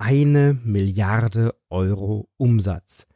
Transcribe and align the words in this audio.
eine 0.00 0.58
Milliarde 0.64 1.54
Euro 1.68 2.28
Umsatz. 2.38 3.06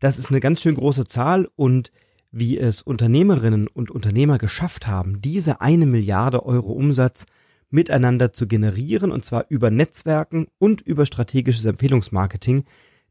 Das 0.00 0.18
ist 0.18 0.30
eine 0.30 0.40
ganz 0.40 0.60
schön 0.60 0.74
große 0.74 1.04
Zahl 1.04 1.48
und 1.56 1.90
wie 2.30 2.58
es 2.58 2.82
Unternehmerinnen 2.82 3.66
und 3.66 3.90
Unternehmer 3.90 4.38
geschafft 4.38 4.86
haben, 4.86 5.20
diese 5.20 5.60
eine 5.60 5.86
Milliarde 5.86 6.44
Euro 6.44 6.72
Umsatz 6.72 7.26
miteinander 7.70 8.32
zu 8.32 8.46
generieren 8.46 9.10
und 9.12 9.24
zwar 9.24 9.46
über 9.48 9.70
Netzwerken 9.70 10.46
und 10.58 10.80
über 10.82 11.06
strategisches 11.06 11.64
Empfehlungsmarketing. 11.64 12.64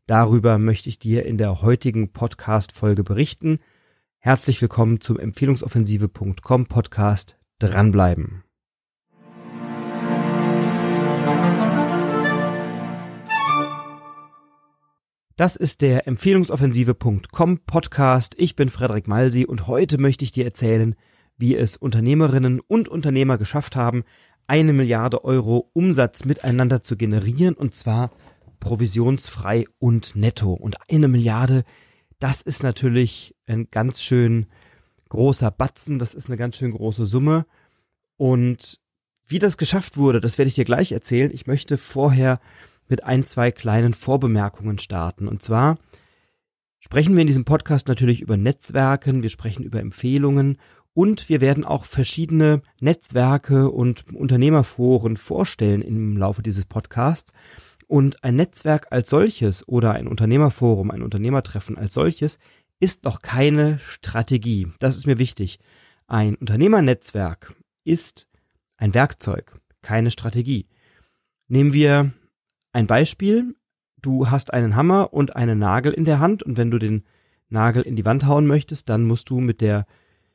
Darüber 0.06 0.58
möchte 0.58 0.90
ich 0.90 1.00
dir 1.00 1.26
in 1.26 1.38
der 1.38 1.62
heutigen 1.62 2.14
Podcast-Folge 2.14 3.04
berichten. 3.04 3.58
Herzlich 4.20 4.62
willkommen 4.62 5.02
zum 5.02 5.20
Empfehlungsoffensive.com 5.20 6.68
Podcast. 6.68 7.38
Dranbleiben. 7.58 8.44
Das 15.40 15.56
ist 15.56 15.82
der 15.84 16.06
Empfehlungsoffensive.com 16.06 17.60
Podcast. 17.60 18.36
Ich 18.38 18.58
bin 18.58 18.68
Frederik 18.68 19.08
Malsi 19.08 19.46
und 19.46 19.68
heute 19.68 19.98
möchte 19.98 20.26
ich 20.26 20.34
dir 20.34 20.44
erzählen, 20.44 20.98
wie 21.38 21.56
es 21.56 21.78
Unternehmerinnen 21.78 22.60
und 22.60 22.90
Unternehmer 22.90 23.38
geschafft 23.38 23.78
haben, 23.78 24.04
eine 24.48 24.74
Milliarde 24.74 25.24
Euro 25.24 25.70
Umsatz 25.72 26.26
miteinander 26.26 26.84
zu 26.84 26.98
generieren 26.98 27.56
und 27.56 27.74
zwar 27.74 28.12
provisionsfrei 28.60 29.64
und 29.78 30.14
netto. 30.14 30.52
Und 30.52 30.76
eine 30.90 31.08
Milliarde, 31.08 31.64
das 32.20 32.42
ist 32.42 32.62
natürlich 32.62 33.34
ein 33.48 33.70
ganz 33.70 34.04
schön 34.04 34.48
großer 35.08 35.52
Batzen, 35.52 36.00
das 36.00 36.16
ist 36.16 36.28
eine 36.28 36.36
ganz 36.36 36.58
schön 36.58 36.72
große 36.72 37.06
Summe. 37.06 37.46
Und 38.18 38.82
wie 39.26 39.40
das 39.40 39.58
geschafft 39.58 39.96
wurde, 39.96 40.20
das 40.20 40.38
werde 40.38 40.50
ich 40.50 40.56
dir 40.56 40.66
gleich 40.66 40.92
erzählen. 40.92 41.32
Ich 41.34 41.48
möchte 41.48 41.78
vorher 41.78 42.42
mit 42.90 43.04
ein, 43.04 43.24
zwei 43.24 43.52
kleinen 43.52 43.94
Vorbemerkungen 43.94 44.80
starten. 44.80 45.28
Und 45.28 45.42
zwar 45.42 45.78
sprechen 46.80 47.16
wir 47.16 47.22
in 47.22 47.28
diesem 47.28 47.46
Podcast 47.46 47.88
natürlich 47.88 48.22
über 48.22 48.36
Netzwerken, 48.36 49.24
wir 49.24 49.30
sprechen 49.30 49.64
über 49.64 49.80
Empfehlungen 49.80 50.58
und 50.94 51.30
wir 51.30 51.40
werden 51.40 51.64
auch 51.64 51.86
verschiedene 51.86 52.62
Netzwerke 52.82 53.70
und 53.70 54.14
Unternehmerforen 54.14 55.18
vorstellen 55.18 55.82
im 55.82 56.18
Laufe 56.18 56.42
dieses 56.42 56.66
Podcasts. 56.66 57.32
Und 57.88 58.24
ein 58.24 58.36
Netzwerk 58.36 58.88
als 58.92 59.10
solches 59.10 59.68
oder 59.68 59.94
ein 59.94 60.08
Unternehmerforum, 60.08 60.92
ein 60.92 61.02
Unternehmertreffen 61.02 61.78
als 61.78 61.94
solches 61.94 62.38
ist 62.80 63.04
noch 63.04 63.22
keine 63.22 63.80
Strategie. 63.80 64.68
Das 64.80 64.96
ist 64.96 65.08
mir 65.08 65.18
wichtig. 65.20 65.60
Ein 66.08 66.36
Unternehmernetzwerk 66.36 67.56
ist 67.84 68.28
ein 68.78 68.94
Werkzeug, 68.94 69.60
keine 69.82 70.12
Strategie. 70.12 70.68
Nehmen 71.48 71.74
wir 71.74 72.14
ein 72.72 72.88
Beispiel, 72.88 73.56
du 74.02 74.30
hast 74.30 74.54
einen 74.54 74.76
Hammer 74.76 75.14
und 75.14 75.36
einen 75.36 75.60
Nagel 75.60 75.92
in 75.94 76.06
der 76.06 76.20
Hand 76.20 76.44
und 76.44 76.58
wenn 76.58 76.72
du 76.72 76.80
den 76.80 77.04
Nagel 77.50 77.82
in 77.82 77.96
die 77.96 78.06
Wand 78.06 78.26
hauen 78.26 78.48
möchtest, 78.48 78.90
dann 78.90 79.06
musst 79.06 79.30
du 79.30 79.40
mit 79.40 79.62
der 79.62 79.86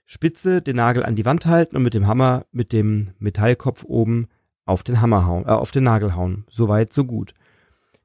Spitze 0.04 0.60
den 0.60 0.77
Nagel 0.77 1.05
an 1.05 1.16
die 1.16 1.24
Wand 1.24 1.46
halten 1.46 1.77
und 1.77 1.82
mit 1.82 1.94
dem 1.94 2.06
Hammer 2.06 2.44
mit 2.52 2.72
dem 2.72 3.12
Metallkopf 3.18 3.84
oben 3.84 4.27
auf 4.66 4.82
den 4.82 5.00
Hammer 5.00 5.27
hauen, 5.27 5.44
äh, 5.44 5.50
auf 5.50 5.70
den 5.70 5.84
Nagel 5.84 6.14
hauen. 6.14 6.44
Soweit, 6.48 6.92
so 6.92 7.05
gut. 7.05 7.34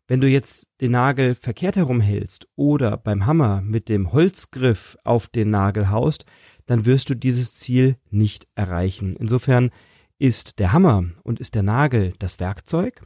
Wenn 0.07 0.21
du 0.21 0.27
jetzt 0.27 0.69
den 0.81 0.91
Nagel 0.91 1.35
verkehrt 1.35 1.75
herum 1.75 2.01
hältst 2.01 2.47
oder 2.55 2.97
beim 2.97 3.25
Hammer 3.25 3.61
mit 3.61 3.89
dem 3.89 4.11
Holzgriff 4.11 4.97
auf 5.03 5.27
den 5.27 5.49
Nagel 5.49 5.89
haust, 5.89 6.25
dann 6.65 6.85
wirst 6.85 7.09
du 7.09 7.15
dieses 7.15 7.53
Ziel 7.53 7.97
nicht 8.09 8.47
erreichen. 8.55 9.15
Insofern 9.19 9.69
ist 10.17 10.59
der 10.59 10.73
Hammer 10.73 11.05
und 11.23 11.39
ist 11.39 11.55
der 11.55 11.63
Nagel 11.63 12.13
das 12.19 12.39
Werkzeug 12.39 13.03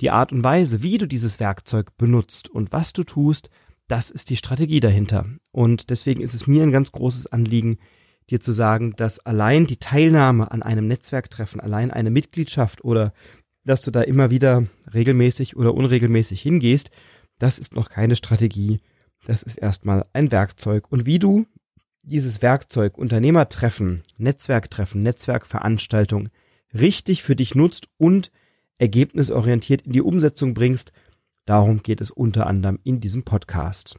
die 0.00 0.10
Art 0.10 0.32
und 0.32 0.44
Weise, 0.44 0.82
wie 0.82 0.98
du 0.98 1.06
dieses 1.06 1.40
Werkzeug 1.40 1.96
benutzt 1.96 2.48
und 2.48 2.72
was 2.72 2.92
du 2.92 3.04
tust, 3.04 3.50
das 3.88 4.10
ist 4.10 4.30
die 4.30 4.36
Strategie 4.36 4.80
dahinter. 4.80 5.26
Und 5.50 5.90
deswegen 5.90 6.20
ist 6.20 6.34
es 6.34 6.46
mir 6.46 6.62
ein 6.62 6.70
ganz 6.70 6.92
großes 6.92 7.28
Anliegen, 7.28 7.78
dir 8.30 8.40
zu 8.40 8.52
sagen, 8.52 8.94
dass 8.96 9.20
allein 9.20 9.66
die 9.66 9.78
Teilnahme 9.78 10.50
an 10.50 10.62
einem 10.62 10.86
Netzwerktreffen, 10.86 11.60
allein 11.60 11.90
eine 11.90 12.10
Mitgliedschaft 12.10 12.84
oder 12.84 13.12
dass 13.64 13.82
du 13.82 13.90
da 13.90 14.02
immer 14.02 14.30
wieder 14.30 14.64
regelmäßig 14.92 15.56
oder 15.56 15.74
unregelmäßig 15.74 16.40
hingehst, 16.42 16.90
das 17.38 17.58
ist 17.58 17.74
noch 17.74 17.88
keine 17.90 18.16
Strategie. 18.16 18.80
Das 19.24 19.42
ist 19.42 19.56
erstmal 19.56 20.04
ein 20.12 20.30
Werkzeug. 20.30 20.90
Und 20.90 21.06
wie 21.06 21.18
du 21.18 21.46
dieses 22.02 22.42
Werkzeug 22.42 22.96
Unternehmertreffen, 22.98 24.02
Netzwerktreffen, 24.16 25.02
Netzwerkveranstaltung 25.02 26.28
richtig 26.74 27.22
für 27.22 27.36
dich 27.36 27.54
nutzt 27.54 27.88
und 27.98 28.30
ergebnisorientiert 28.78 29.82
in 29.82 29.92
die 29.92 30.02
Umsetzung 30.02 30.54
bringst. 30.54 30.92
Darum 31.44 31.82
geht 31.82 32.00
es 32.00 32.10
unter 32.10 32.46
anderem 32.46 32.78
in 32.84 33.00
diesem 33.00 33.24
Podcast. 33.24 33.98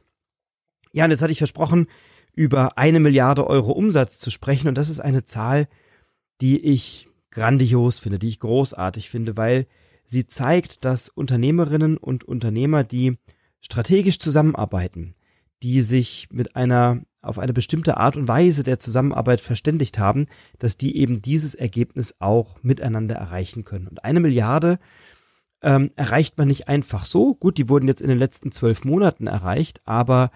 Ja, 0.92 1.04
und 1.04 1.10
jetzt 1.10 1.22
hatte 1.22 1.32
ich 1.32 1.38
versprochen, 1.38 1.86
über 2.34 2.78
eine 2.78 3.00
Milliarde 3.00 3.46
Euro 3.46 3.72
Umsatz 3.72 4.18
zu 4.18 4.30
sprechen. 4.30 4.68
Und 4.68 4.76
das 4.76 4.88
ist 4.88 5.00
eine 5.00 5.24
Zahl, 5.24 5.68
die 6.40 6.60
ich 6.60 7.08
grandios 7.30 7.98
finde, 7.98 8.18
die 8.18 8.28
ich 8.28 8.40
großartig 8.40 9.10
finde, 9.10 9.36
weil 9.36 9.66
sie 10.04 10.26
zeigt, 10.26 10.84
dass 10.84 11.08
Unternehmerinnen 11.08 11.96
und 11.96 12.24
Unternehmer, 12.24 12.82
die 12.82 13.18
strategisch 13.60 14.18
zusammenarbeiten, 14.18 15.14
die 15.62 15.82
sich 15.82 16.28
mit 16.30 16.56
einer 16.56 17.02
auf 17.22 17.38
eine 17.38 17.52
bestimmte 17.52 17.96
Art 17.96 18.16
und 18.16 18.28
Weise 18.28 18.62
der 18.62 18.78
Zusammenarbeit 18.78 19.40
verständigt 19.40 19.98
haben, 19.98 20.26
dass 20.58 20.76
die 20.76 20.96
eben 20.96 21.20
dieses 21.20 21.54
Ergebnis 21.54 22.16
auch 22.18 22.62
miteinander 22.62 23.16
erreichen 23.16 23.64
können. 23.64 23.88
Und 23.88 24.04
eine 24.04 24.20
Milliarde 24.20 24.78
ähm, 25.62 25.90
erreicht 25.96 26.38
man 26.38 26.48
nicht 26.48 26.68
einfach 26.68 27.04
so. 27.04 27.34
Gut, 27.34 27.58
die 27.58 27.68
wurden 27.68 27.88
jetzt 27.88 28.00
in 28.00 28.08
den 28.08 28.18
letzten 28.18 28.52
zwölf 28.52 28.84
Monaten 28.84 29.26
erreicht, 29.26 29.82
aber 29.84 30.30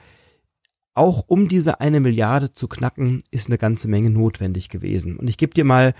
auch 0.93 1.25
um 1.27 1.49
diese 1.49 1.81
eine 1.81 2.00
Milliarde 2.00 2.53
zu 2.53 2.69
knacken, 2.69 3.23
ist 3.31 3.49
eine 3.49 3.59
ganze 3.59 3.89
Menge 3.89 4.11
notwendig 4.11 4.69
gewesen. 4.69 5.17
Und 5.17 5.28
ich 5.28 5.39
gebe 5.39 5.55
dir 5.55 5.65
mal 5.65 5.94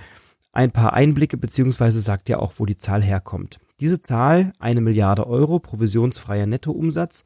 ein 0.53 0.71
paar 0.71 0.93
Einblicke, 0.93 1.37
beziehungsweise 1.37 2.01
sag 2.01 2.25
dir 2.27 2.41
auch, 2.41 2.55
wo 2.59 2.67
die 2.67 2.79
Zahl 2.79 3.03
herkommt. 3.03 3.59
Diese 3.81 4.01
Zahl, 4.01 4.53
eine 4.61 4.81
Milliarde 4.81 5.27
Euro 5.27 5.59
provisionsfreier 5.59 6.47
Nettoumsatz, 6.47 7.25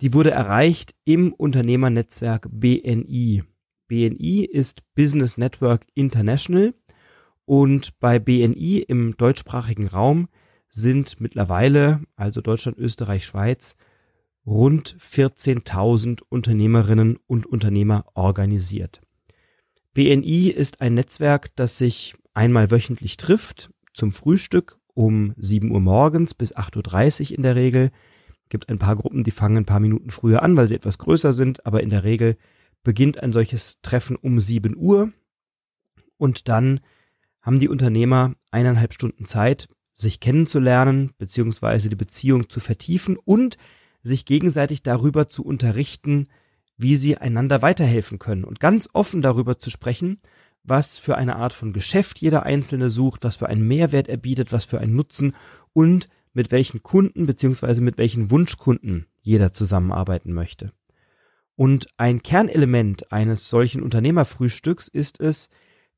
die 0.00 0.12
wurde 0.12 0.30
erreicht 0.30 0.94
im 1.04 1.32
Unternehmernetzwerk 1.32 2.48
BNI. 2.50 3.42
BNI 3.88 4.44
ist 4.44 4.82
Business 4.94 5.38
Network 5.38 5.86
International 5.94 6.74
und 7.44 7.98
bei 8.00 8.18
BNI 8.18 8.84
im 8.86 9.16
deutschsprachigen 9.16 9.86
Raum 9.86 10.28
sind 10.68 11.20
mittlerweile, 11.20 12.02
also 12.16 12.40
Deutschland, 12.40 12.76
Österreich, 12.78 13.24
Schweiz, 13.24 13.76
rund 14.44 14.96
14.000 14.98 16.22
Unternehmerinnen 16.28 17.18
und 17.26 17.46
Unternehmer 17.46 18.04
organisiert. 18.14 19.00
BNI 19.94 20.48
ist 20.50 20.80
ein 20.80 20.94
Netzwerk, 20.94 21.54
das 21.56 21.78
sich 21.78 22.14
einmal 22.34 22.70
wöchentlich 22.70 23.16
trifft 23.16 23.70
zum 23.94 24.12
Frühstück 24.12 24.78
um 24.92 25.34
7 25.36 25.70
Uhr 25.70 25.80
morgens 25.80 26.34
bis 26.34 26.54
8.30 26.54 27.30
Uhr 27.30 27.36
in 27.36 27.42
der 27.42 27.56
Regel 27.56 27.90
gibt 28.48 28.68
ein 28.68 28.78
paar 28.78 28.96
Gruppen, 28.96 29.24
die 29.24 29.30
fangen 29.30 29.58
ein 29.58 29.66
paar 29.66 29.80
Minuten 29.80 30.10
früher 30.10 30.42
an, 30.42 30.56
weil 30.56 30.68
sie 30.68 30.74
etwas 30.74 30.98
größer 30.98 31.32
sind, 31.32 31.66
aber 31.66 31.82
in 31.82 31.90
der 31.90 32.04
Regel 32.04 32.36
beginnt 32.82 33.22
ein 33.22 33.32
solches 33.32 33.80
Treffen 33.82 34.16
um 34.16 34.38
7 34.38 34.76
Uhr. 34.76 35.12
Und 36.18 36.48
dann 36.48 36.80
haben 37.40 37.60
die 37.60 37.68
Unternehmer 37.68 38.34
eineinhalb 38.50 38.94
Stunden 38.94 39.26
Zeit, 39.26 39.68
sich 39.94 40.20
kennenzulernen, 40.20 41.12
beziehungsweise 41.18 41.88
die 41.88 41.96
Beziehung 41.96 42.48
zu 42.48 42.60
vertiefen 42.60 43.16
und 43.16 43.56
sich 44.02 44.24
gegenseitig 44.24 44.82
darüber 44.82 45.28
zu 45.28 45.44
unterrichten, 45.44 46.28
wie 46.76 46.96
sie 46.96 47.16
einander 47.16 47.62
weiterhelfen 47.62 48.18
können 48.18 48.44
und 48.44 48.60
ganz 48.60 48.88
offen 48.92 49.22
darüber 49.22 49.58
zu 49.58 49.70
sprechen, 49.70 50.20
was 50.62 50.98
für 50.98 51.16
eine 51.16 51.36
Art 51.36 51.52
von 51.52 51.72
Geschäft 51.72 52.18
jeder 52.18 52.44
Einzelne 52.44 52.90
sucht, 52.90 53.24
was 53.24 53.36
für 53.36 53.48
einen 53.48 53.66
Mehrwert 53.66 54.08
er 54.08 54.16
bietet, 54.16 54.52
was 54.52 54.64
für 54.64 54.80
einen 54.80 54.96
Nutzen 54.96 55.34
und 55.72 56.06
mit 56.36 56.52
welchen 56.52 56.82
Kunden 56.82 57.24
beziehungsweise 57.24 57.82
mit 57.82 57.96
welchen 57.96 58.30
Wunschkunden 58.30 59.06
jeder 59.22 59.54
zusammenarbeiten 59.54 60.34
möchte. 60.34 60.70
Und 61.54 61.88
ein 61.96 62.22
Kernelement 62.22 63.10
eines 63.10 63.48
solchen 63.48 63.82
Unternehmerfrühstücks 63.82 64.88
ist 64.88 65.18
es, 65.18 65.48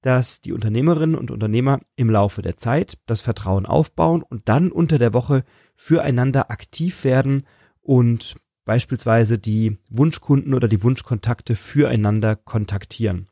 dass 0.00 0.40
die 0.40 0.52
Unternehmerinnen 0.52 1.16
und 1.16 1.32
Unternehmer 1.32 1.80
im 1.96 2.08
Laufe 2.08 2.40
der 2.40 2.56
Zeit 2.56 2.98
das 3.06 3.20
Vertrauen 3.20 3.66
aufbauen 3.66 4.22
und 4.22 4.48
dann 4.48 4.70
unter 4.70 4.96
der 4.98 5.12
Woche 5.12 5.42
füreinander 5.74 6.52
aktiv 6.52 7.02
werden 7.02 7.42
und 7.80 8.36
beispielsweise 8.64 9.38
die 9.38 9.76
Wunschkunden 9.90 10.54
oder 10.54 10.68
die 10.68 10.84
Wunschkontakte 10.84 11.56
füreinander 11.56 12.36
kontaktieren. 12.36 13.26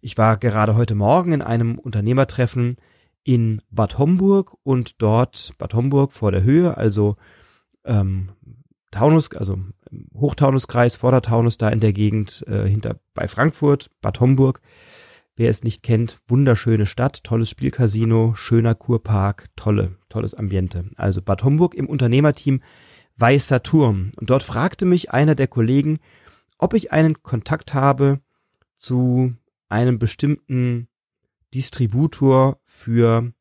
Ich 0.00 0.16
war 0.16 0.38
gerade 0.38 0.74
heute 0.74 0.94
Morgen 0.94 1.32
in 1.32 1.42
einem 1.42 1.78
Unternehmertreffen 1.78 2.76
in 3.24 3.60
Bad 3.70 3.98
Homburg 3.98 4.56
und 4.62 5.02
dort 5.02 5.52
Bad 5.58 5.74
Homburg 5.74 6.12
vor 6.12 6.32
der 6.32 6.42
Höhe, 6.42 6.76
also 6.76 7.16
ähm, 7.84 8.30
Taunus, 8.90 9.30
also 9.32 9.58
Hochtaunuskreis, 10.14 10.96
Vordertaunus 10.96 11.58
da 11.58 11.68
in 11.68 11.80
der 11.80 11.92
Gegend 11.92 12.44
äh, 12.48 12.66
hinter 12.66 13.00
bei 13.14 13.28
Frankfurt, 13.28 13.90
Bad 14.00 14.20
Homburg. 14.20 14.60
Wer 15.36 15.48
es 15.48 15.64
nicht 15.64 15.82
kennt, 15.82 16.18
wunderschöne 16.26 16.86
Stadt, 16.86 17.24
tolles 17.24 17.50
Spielcasino, 17.50 18.34
schöner 18.34 18.74
Kurpark, 18.74 19.46
tolle, 19.56 19.96
tolles 20.08 20.34
Ambiente. 20.34 20.90
Also 20.96 21.22
Bad 21.22 21.44
Homburg 21.44 21.74
im 21.74 21.88
Unternehmerteam 21.88 22.60
Weißer 23.16 23.62
Turm. 23.62 24.12
Und 24.16 24.30
dort 24.30 24.42
fragte 24.42 24.86
mich 24.86 25.12
einer 25.12 25.34
der 25.34 25.46
Kollegen, 25.46 25.98
ob 26.58 26.74
ich 26.74 26.92
einen 26.92 27.22
Kontakt 27.22 27.74
habe 27.74 28.20
zu 28.76 29.34
einem 29.68 29.98
bestimmten 29.98 30.88
Distributor 31.54 32.60
für 32.64 33.32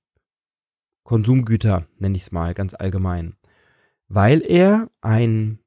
Konsumgüter, 1.03 1.87
nenne 1.97 2.17
ich 2.17 2.23
es 2.23 2.31
mal 2.31 2.53
ganz 2.53 2.73
allgemein. 2.73 3.35
Weil 4.07 4.43
er 4.43 4.89
ein 5.01 5.59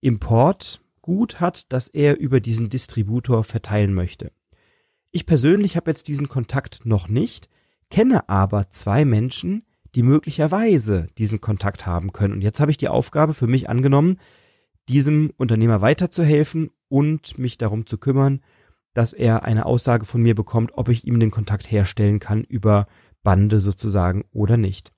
Importgut 0.00 1.40
hat, 1.40 1.72
das 1.72 1.88
er 1.88 2.18
über 2.18 2.40
diesen 2.40 2.68
Distributor 2.68 3.44
verteilen 3.44 3.94
möchte. 3.94 4.32
Ich 5.10 5.26
persönlich 5.26 5.76
habe 5.76 5.90
jetzt 5.90 6.08
diesen 6.08 6.28
Kontakt 6.28 6.84
noch 6.84 7.08
nicht, 7.08 7.48
kenne 7.90 8.28
aber 8.28 8.70
zwei 8.70 9.04
Menschen, 9.04 9.64
die 9.94 10.02
möglicherweise 10.02 11.06
diesen 11.18 11.40
Kontakt 11.40 11.86
haben 11.86 12.12
können. 12.12 12.34
Und 12.34 12.42
jetzt 12.42 12.60
habe 12.60 12.70
ich 12.70 12.76
die 12.76 12.88
Aufgabe 12.88 13.34
für 13.34 13.46
mich 13.46 13.68
angenommen, 13.68 14.18
diesem 14.88 15.32
Unternehmer 15.36 15.80
weiterzuhelfen 15.80 16.70
und 16.88 17.38
mich 17.38 17.58
darum 17.58 17.86
zu 17.86 17.98
kümmern, 17.98 18.40
dass 18.94 19.12
er 19.12 19.44
eine 19.44 19.66
Aussage 19.66 20.04
von 20.06 20.22
mir 20.22 20.34
bekommt, 20.34 20.72
ob 20.74 20.88
ich 20.88 21.06
ihm 21.06 21.20
den 21.20 21.30
Kontakt 21.30 21.70
herstellen 21.70 22.20
kann 22.20 22.42
über 22.42 22.86
Bande 23.22 23.60
sozusagen 23.60 24.24
oder 24.32 24.56
nicht. 24.56 24.92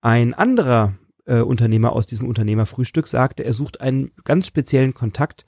Ein 0.00 0.34
anderer 0.34 0.94
äh, 1.26 1.40
Unternehmer 1.40 1.92
aus 1.92 2.06
diesem 2.06 2.28
Unternehmerfrühstück 2.28 3.08
sagte, 3.08 3.44
er 3.44 3.52
sucht 3.52 3.80
einen 3.80 4.10
ganz 4.24 4.48
speziellen 4.48 4.94
Kontakt 4.94 5.46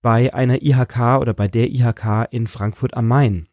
bei 0.00 0.34
einer 0.34 0.62
IHK 0.62 1.20
oder 1.20 1.34
bei 1.34 1.48
der 1.48 1.70
IHK 1.70 2.28
in 2.30 2.46
Frankfurt 2.46 2.94
am 2.94 3.08
Main. 3.08 3.48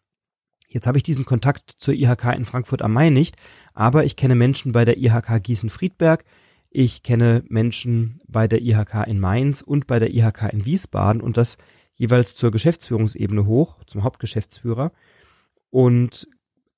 Jetzt 0.67 0.85
habe 0.85 0.97
ich 0.97 1.03
diesen 1.03 1.25
Kontakt 1.25 1.71
zur 1.71 1.95
IHK 1.95 2.35
in 2.35 2.45
Frankfurt 2.45 2.81
am 2.83 2.93
Main 2.93 3.13
nicht, 3.13 3.37
aber 3.73 4.03
ich 4.03 4.15
kenne 4.15 4.35
Menschen 4.35 4.71
bei 4.71 4.85
der 4.85 4.97
IHK 4.97 5.41
Gießen-Friedberg, 5.43 6.25
ich 6.69 7.01
kenne 7.01 7.43
Menschen 7.47 8.21
bei 8.27 8.47
der 8.47 8.61
IHK 8.61 9.07
in 9.07 9.19
Mainz 9.19 9.61
und 9.61 9.87
bei 9.87 9.97
der 9.97 10.13
IHK 10.13 10.53
in 10.53 10.65
Wiesbaden 10.65 11.21
und 11.21 11.37
das 11.37 11.57
jeweils 11.99 12.33
zur 12.33 12.49
Geschäftsführungsebene 12.49 13.45
hoch, 13.45 13.83
zum 13.83 14.03
Hauptgeschäftsführer 14.03 14.91
und 15.69 16.27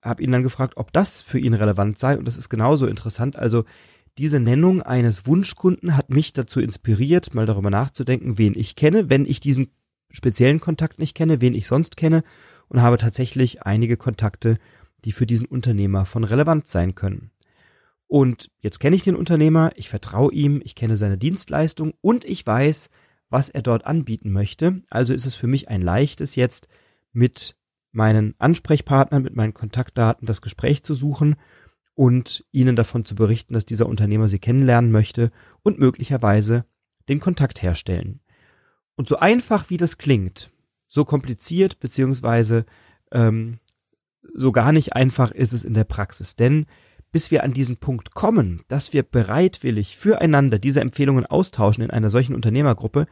habe 0.01 0.23
ihn 0.23 0.31
dann 0.31 0.43
gefragt, 0.43 0.73
ob 0.77 0.91
das 0.91 1.21
für 1.21 1.37
ihn 1.39 1.53
relevant 1.53 1.97
sei 1.99 2.17
und 2.17 2.25
das 2.25 2.37
ist 2.37 2.49
genauso 2.49 2.87
interessant. 2.87 3.37
Also 3.37 3.63
diese 4.17 4.39
Nennung 4.39 4.81
eines 4.81 5.27
Wunschkunden 5.27 5.95
hat 5.95 6.09
mich 6.09 6.33
dazu 6.33 6.59
inspiriert, 6.59 7.35
mal 7.35 7.45
darüber 7.45 7.69
nachzudenken, 7.69 8.39
wen 8.39 8.57
ich 8.57 8.75
kenne, 8.75 9.11
wenn 9.11 9.25
ich 9.25 9.39
diesen 9.39 9.69
speziellen 10.09 10.59
Kontakt 10.59 10.97
nicht 10.97 11.15
kenne, 11.15 11.39
wen 11.39 11.53
ich 11.53 11.67
sonst 11.67 11.97
kenne 11.97 12.23
und 12.67 12.81
habe 12.81 12.97
tatsächlich 12.97 13.61
einige 13.61 13.97
Kontakte, 13.97 14.57
die 15.05 15.11
für 15.11 15.27
diesen 15.27 15.45
Unternehmer 15.45 16.05
von 16.05 16.23
Relevanz 16.23 16.71
sein 16.71 16.95
können. 16.95 17.29
Und 18.07 18.49
jetzt 18.59 18.79
kenne 18.79 18.95
ich 18.95 19.03
den 19.03 19.15
Unternehmer, 19.15 19.69
ich 19.75 19.87
vertraue 19.87 20.33
ihm, 20.33 20.61
ich 20.65 20.73
kenne 20.73 20.97
seine 20.97 21.19
Dienstleistung 21.19 21.93
und 22.01 22.25
ich 22.25 22.45
weiß, 22.45 22.89
was 23.31 23.49
er 23.49 23.63
dort 23.63 23.85
anbieten 23.85 24.31
möchte. 24.31 24.83
Also 24.89 25.13
ist 25.13 25.25
es 25.25 25.33
für 25.33 25.47
mich 25.47 25.69
ein 25.69 25.81
leichtes 25.81 26.35
jetzt 26.35 26.67
mit 27.13 27.55
meinen 27.91 28.35
Ansprechpartnern, 28.37 29.23
mit 29.23 29.35
meinen 29.35 29.53
Kontaktdaten 29.53 30.27
das 30.27 30.41
Gespräch 30.41 30.83
zu 30.83 30.93
suchen 30.93 31.35
und 31.95 32.45
ihnen 32.51 32.75
davon 32.75 33.05
zu 33.05 33.15
berichten, 33.15 33.53
dass 33.53 33.65
dieser 33.65 33.87
Unternehmer 33.87 34.27
sie 34.27 34.39
kennenlernen 34.39 34.91
möchte 34.91 35.31
und 35.63 35.79
möglicherweise 35.79 36.65
den 37.09 37.19
Kontakt 37.19 37.61
herstellen. 37.61 38.19
Und 38.95 39.07
so 39.07 39.17
einfach 39.17 39.69
wie 39.69 39.77
das 39.77 39.97
klingt, 39.97 40.51
so 40.87 41.05
kompliziert 41.05 41.79
beziehungsweise 41.79 42.65
ähm, 43.11 43.59
so 44.33 44.51
gar 44.51 44.71
nicht 44.71 44.93
einfach 44.93 45.31
ist 45.31 45.53
es 45.53 45.63
in 45.63 45.73
der 45.73 45.83
Praxis. 45.83 46.35
Denn 46.35 46.65
bis 47.11 47.31
wir 47.31 47.43
an 47.43 47.53
diesen 47.53 47.77
Punkt 47.77 48.13
kommen, 48.13 48.61
dass 48.67 48.93
wir 48.93 49.03
bereitwillig 49.03 49.97
füreinander 49.97 50.59
diese 50.59 50.81
Empfehlungen 50.81 51.25
austauschen 51.25 51.83
in 51.83 51.91
einer 51.91 52.09
solchen 52.09 52.35
Unternehmergruppe, 52.35 53.05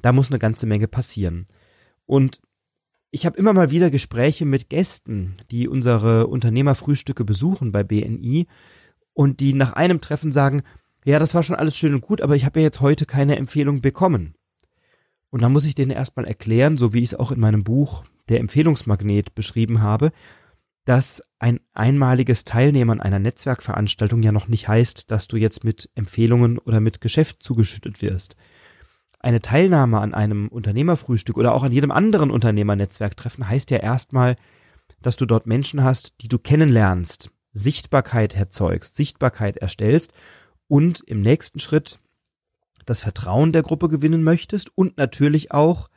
da 0.00 0.12
muss 0.12 0.30
eine 0.30 0.38
ganze 0.38 0.66
Menge 0.66 0.88
passieren. 0.88 1.46
Und 2.06 2.40
ich 3.10 3.26
habe 3.26 3.36
immer 3.36 3.52
mal 3.52 3.70
wieder 3.70 3.90
Gespräche 3.90 4.46
mit 4.46 4.70
Gästen, 4.70 5.36
die 5.50 5.68
unsere 5.68 6.26
Unternehmerfrühstücke 6.28 7.24
besuchen 7.24 7.70
bei 7.70 7.82
BNI 7.82 8.46
und 9.12 9.40
die 9.40 9.52
nach 9.52 9.74
einem 9.74 10.00
Treffen 10.00 10.32
sagen, 10.32 10.62
ja, 11.04 11.18
das 11.18 11.34
war 11.34 11.42
schon 11.42 11.56
alles 11.56 11.76
schön 11.76 11.94
und 11.94 12.00
gut, 12.00 12.20
aber 12.20 12.36
ich 12.36 12.46
habe 12.46 12.60
ja 12.60 12.64
jetzt 12.64 12.80
heute 12.80 13.04
keine 13.04 13.36
Empfehlung 13.36 13.82
bekommen. 13.82 14.34
Und 15.30 15.42
dann 15.42 15.52
muss 15.52 15.66
ich 15.66 15.74
denen 15.74 15.90
erstmal 15.90 16.26
erklären, 16.26 16.76
so 16.76 16.94
wie 16.94 16.98
ich 16.98 17.12
es 17.12 17.14
auch 17.14 17.32
in 17.32 17.40
meinem 17.40 17.64
Buch 17.64 18.04
Der 18.28 18.40
Empfehlungsmagnet 18.40 19.34
beschrieben 19.34 19.82
habe, 19.82 20.12
dass 20.84 21.22
ein 21.38 21.60
einmaliges 21.74 22.44
Teilnehmen 22.44 22.90
an 22.90 23.00
einer 23.00 23.18
Netzwerkveranstaltung 23.18 24.22
ja 24.22 24.32
noch 24.32 24.48
nicht 24.48 24.68
heißt, 24.68 25.10
dass 25.10 25.28
du 25.28 25.36
jetzt 25.36 25.64
mit 25.64 25.90
Empfehlungen 25.94 26.58
oder 26.58 26.80
mit 26.80 27.00
Geschäft 27.00 27.42
zugeschüttet 27.42 28.02
wirst 28.02 28.36
eine 29.22 29.40
Teilnahme 29.40 30.00
an 30.00 30.14
einem 30.14 30.48
Unternehmerfrühstück 30.48 31.38
oder 31.38 31.54
auch 31.54 31.62
an 31.62 31.72
jedem 31.72 31.92
anderen 31.92 32.30
Unternehmernetzwerktreffen 32.30 33.48
heißt 33.48 33.70
ja 33.70 33.78
erstmal, 33.78 34.36
dass 35.00 35.16
du 35.16 35.26
dort 35.26 35.46
Menschen 35.46 35.84
hast, 35.84 36.14
die 36.20 36.28
du 36.28 36.38
kennenlernst, 36.38 37.30
Sichtbarkeit 37.52 38.34
erzeugst, 38.34 38.96
Sichtbarkeit 38.96 39.56
erstellst 39.56 40.12
und 40.66 41.00
im 41.06 41.20
nächsten 41.20 41.60
Schritt 41.60 42.00
das 42.84 43.02
Vertrauen 43.02 43.52
der 43.52 43.62
Gruppe 43.62 43.88
gewinnen 43.88 44.24
möchtest 44.24 44.76
und 44.76 44.96
natürlich 44.96 45.52
auch 45.52 45.88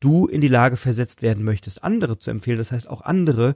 du 0.00 0.26
in 0.26 0.40
die 0.40 0.48
Lage 0.48 0.76
versetzt 0.76 1.20
werden 1.20 1.44
möchtest, 1.44 1.84
andere 1.84 2.18
zu 2.18 2.30
empfehlen. 2.30 2.58
Das 2.58 2.72
heißt, 2.72 2.88
auch 2.88 3.02
andere 3.02 3.54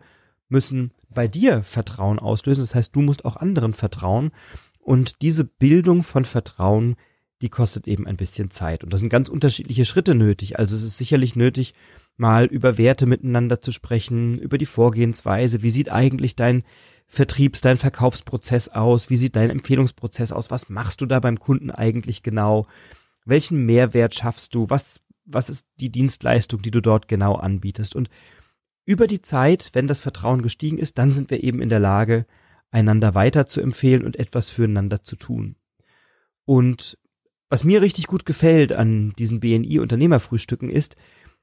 müssen 0.51 0.93
bei 1.09 1.27
dir 1.27 1.63
Vertrauen 1.63 2.19
auslösen. 2.19 2.63
Das 2.63 2.75
heißt, 2.75 2.95
du 2.95 3.01
musst 3.01 3.25
auch 3.25 3.37
anderen 3.37 3.75
vertrauen. 3.75 4.31
Und 4.83 5.23
diese 5.23 5.45
Bildung 5.45 6.03
von 6.03 6.25
Vertrauen 6.25 6.97
die 7.43 7.49
kostet 7.49 7.87
eben 7.87 8.07
ein 8.07 8.17
bisschen 8.17 8.51
Zeit. 8.51 8.85
Und 8.85 8.93
das 8.93 9.01
sind 9.01 9.09
ganz 9.09 9.29
unterschiedliche 9.29 9.85
Schritte 9.85 10.15
nötig. 10.15 10.59
Also 10.59 10.77
es 10.77 10.83
ist 10.83 10.99
sicherlich 10.99 11.37
nötig, 11.37 11.75
mal 12.17 12.45
über 12.45 12.77
Werte 12.77 13.07
miteinander 13.07 13.61
zu 13.61 13.73
sprechen, 13.73 14.39
über 14.39 14.59
die 14.59 14.67
Vorgehensweise. 14.67 15.63
Wie 15.63 15.71
sieht 15.71 15.91
eigentlich 15.91 16.37
dein 16.37 16.65
Vertriebs-, 17.07 17.63
dein 17.63 17.79
Verkaufsprozess 17.79 18.69
aus? 18.69 19.09
Wie 19.09 19.17
sieht 19.17 19.37
dein 19.37 19.49
Empfehlungsprozess 19.51 20.33
aus? 20.33 20.51
Was 20.51 20.69
machst 20.69 21.01
du 21.01 21.07
da 21.07 21.19
beim 21.19 21.39
Kunden 21.39 21.71
eigentlich 21.71 22.23
genau? 22.23 22.67
Welchen 23.25 23.65
Mehrwert 23.65 24.15
schaffst 24.15 24.55
du? 24.55 24.69
Was, 24.69 25.01
was 25.25 25.49
ist 25.49 25.69
die 25.81 25.91
Dienstleistung, 25.91 26.61
die 26.61 26.71
du 26.71 26.83
dort 26.83 27.09
genau 27.09 27.37
anbietest? 27.37 27.97
Und 27.97 28.11
über 28.91 29.07
die 29.07 29.23
Zeit, 29.23 29.71
wenn 29.73 29.87
das 29.87 30.01
Vertrauen 30.01 30.43
gestiegen 30.43 30.77
ist, 30.77 30.99
dann 30.99 31.13
sind 31.13 31.31
wir 31.31 31.45
eben 31.45 31.63
in 31.63 31.69
der 31.69 31.79
Lage, 31.79 32.27
einander 32.73 33.15
weiter 33.15 33.47
zu 33.47 33.61
empfehlen 33.61 34.05
und 34.05 34.17
etwas 34.17 34.51
füreinander 34.51 35.05
zu 35.05 35.15
tun. 35.15 35.55
Und 36.45 36.99
was 37.49 37.63
mir 37.63 37.83
richtig 37.83 38.09
gut 38.09 38.27
gefällt 38.27 38.73
an 38.73 39.13
diesen 39.17 39.39
BNI-Unternehmerfrühstücken 39.39 40.69
ist 40.69 40.97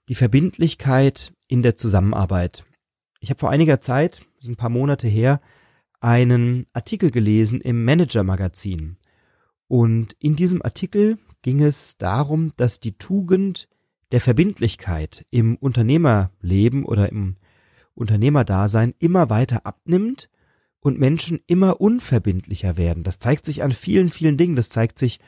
die 0.09 0.15
Verbindlichkeit 0.15 1.33
in 1.47 1.61
der 1.61 1.77
Zusammenarbeit. 1.77 2.65
Ich 3.21 3.29
habe 3.29 3.39
vor 3.39 3.49
einiger 3.49 3.79
Zeit, 3.79 4.21
ist 4.39 4.49
ein 4.49 4.57
paar 4.57 4.69
Monate 4.69 5.07
her, 5.07 5.39
einen 6.01 6.65
Artikel 6.73 7.11
gelesen 7.11 7.61
im 7.61 7.85
Manager-Magazin. 7.85 8.97
Und 9.69 10.17
in 10.19 10.35
diesem 10.35 10.61
Artikel 10.61 11.17
ging 11.41 11.61
es 11.61 11.97
darum, 11.97 12.51
dass 12.57 12.81
die 12.81 12.97
Tugend 12.97 13.69
der 14.11 14.21
Verbindlichkeit 14.21 15.25
im 15.29 15.55
Unternehmerleben 15.55 16.85
oder 16.85 17.11
im 17.11 17.35
Unternehmerdasein 17.93 18.93
immer 18.99 19.29
weiter 19.29 19.65
abnimmt 19.65 20.29
und 20.79 20.99
Menschen 20.99 21.39
immer 21.47 21.81
unverbindlicher 21.81 22.77
werden. 22.77 23.03
Das 23.03 23.19
zeigt 23.19 23.45
sich 23.45 23.63
an 23.63 23.71
vielen, 23.71 24.09
vielen 24.09 24.37
Dingen. 24.37 24.55
Das 24.55 24.69
zeigt 24.69 24.99
sich 24.99 25.19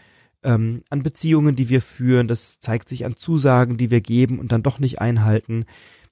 ähm, 0.44 0.84
an 0.90 1.04
Beziehungen, 1.04 1.56
die 1.56 1.70
wir 1.70 1.82
führen. 1.82 2.28
Das 2.28 2.60
zeigt 2.60 2.88
sich 2.88 3.06
an 3.06 3.16
Zusagen, 3.16 3.78
die 3.78 3.92
wir 3.92 4.02
geben 4.02 4.40
und 4.40 4.52
dann 4.52 4.64
doch 4.64 4.80
nicht 4.80 5.02
einhalten. 5.02 5.66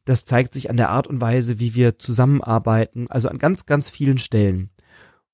Das 0.05 0.25
zeigt 0.25 0.53
sich 0.53 0.69
an 0.69 0.77
der 0.77 0.89
Art 0.89 1.07
und 1.07 1.21
Weise, 1.21 1.59
wie 1.59 1.75
wir 1.75 1.99
zusammenarbeiten, 1.99 3.07
also 3.09 3.29
an 3.29 3.37
ganz, 3.37 3.65
ganz 3.65 3.89
vielen 3.89 4.17
Stellen. 4.17 4.69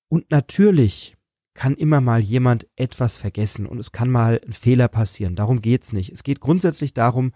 Und 0.09 0.29
natürlich 0.31 1.15
kann 1.53 1.75
immer 1.75 2.01
mal 2.01 2.19
jemand 2.19 2.67
etwas 2.75 3.17
vergessen 3.17 3.65
und 3.65 3.79
es 3.79 3.91
kann 3.91 4.09
mal 4.09 4.41
ein 4.45 4.53
Fehler 4.53 4.87
passieren. 4.87 5.35
Darum 5.35 5.61
geht's 5.61 5.93
nicht. 5.93 6.11
Es 6.11 6.23
geht 6.23 6.39
grundsätzlich 6.39 6.93
darum, 6.93 7.31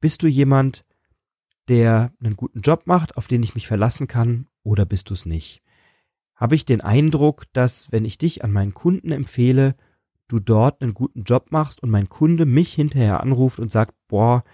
bist 0.00 0.22
du 0.22 0.26
jemand, 0.26 0.84
der 1.68 2.12
einen 2.22 2.36
guten 2.36 2.60
Job 2.60 2.82
macht, 2.86 3.16
auf 3.16 3.28
den 3.28 3.42
ich 3.42 3.54
mich 3.54 3.66
verlassen 3.66 4.06
kann, 4.06 4.46
oder 4.62 4.84
bist 4.84 5.10
du 5.10 5.14
es 5.14 5.26
nicht? 5.26 5.62
Habe 6.34 6.54
ich 6.54 6.64
den 6.64 6.80
Eindruck, 6.80 7.44
dass 7.52 7.90
wenn 7.90 8.04
ich 8.04 8.18
dich 8.18 8.44
an 8.44 8.52
meinen 8.52 8.74
Kunden 8.74 9.12
empfehle, 9.12 9.74
du 10.28 10.38
dort 10.38 10.82
einen 10.82 10.94
guten 10.94 11.24
Job 11.24 11.46
machst 11.50 11.82
und 11.82 11.90
mein 11.90 12.08
Kunde 12.08 12.46
mich 12.46 12.72
hinterher 12.74 13.20
anruft 13.20 13.58
und 13.58 13.72
sagt, 13.72 13.94
boah, 14.08 14.44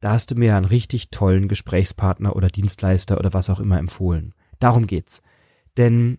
da 0.00 0.12
hast 0.12 0.30
du 0.30 0.34
mir 0.34 0.56
einen 0.56 0.66
richtig 0.66 1.10
tollen 1.10 1.48
Gesprächspartner 1.48 2.36
oder 2.36 2.48
Dienstleister 2.48 3.18
oder 3.18 3.32
was 3.32 3.50
auch 3.50 3.60
immer 3.60 3.78
empfohlen. 3.78 4.34
Darum 4.58 4.86
geht's. 4.86 5.22
Denn 5.76 6.18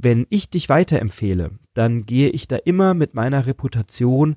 wenn 0.00 0.26
ich 0.30 0.48
dich 0.48 0.68
weiterempfehle, 0.68 1.50
dann 1.74 2.06
gehe 2.06 2.30
ich 2.30 2.46
da 2.46 2.56
immer 2.56 2.94
mit 2.94 3.14
meiner 3.14 3.46
Reputation 3.46 4.36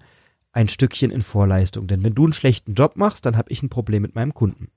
ein 0.51 0.67
Stückchen 0.67 1.11
in 1.11 1.21
Vorleistung. 1.21 1.87
Denn 1.87 2.03
wenn 2.03 2.15
du 2.15 2.23
einen 2.23 2.33
schlechten 2.33 2.73
Job 2.73 2.97
machst, 2.97 3.25
dann 3.25 3.37
habe 3.37 3.51
ich 3.51 3.61
ein 3.61 3.69
Problem 3.69 4.01
mit 4.01 4.15
meinem 4.15 4.33
Kunden. 4.33 4.69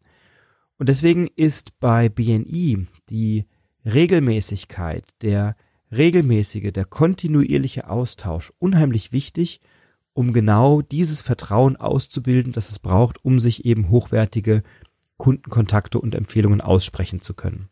Und 0.79 0.89
deswegen 0.89 1.29
ist 1.37 1.81
bei 1.81 2.09
BNI 2.09 2.87
die 3.09 3.47
Regelmäßigkeit, 3.87 5.05
der 5.23 5.57
regelmäßige, 5.91 6.73
der 6.73 6.85
kontinuierliche 6.85 7.89
Austausch 7.89 8.53
unheimlich 8.59 9.13
wichtig, 9.13 9.61
um 10.13 10.33
genau 10.33 10.83
dieses 10.83 11.21
Vertrauen 11.21 11.77
auszubilden, 11.77 12.53
das 12.53 12.71
es 12.71 12.79
braucht, 12.79 13.25
um 13.25 13.39
sich 13.39 13.65
eben 13.65 13.89
hochwertige 13.89 14.63
Kundenkontakte 15.17 15.99
und 15.99 16.15
Empfehlungen 16.15 16.61
aussprechen 16.61 17.23
zu 17.23 17.35
können. 17.35 17.69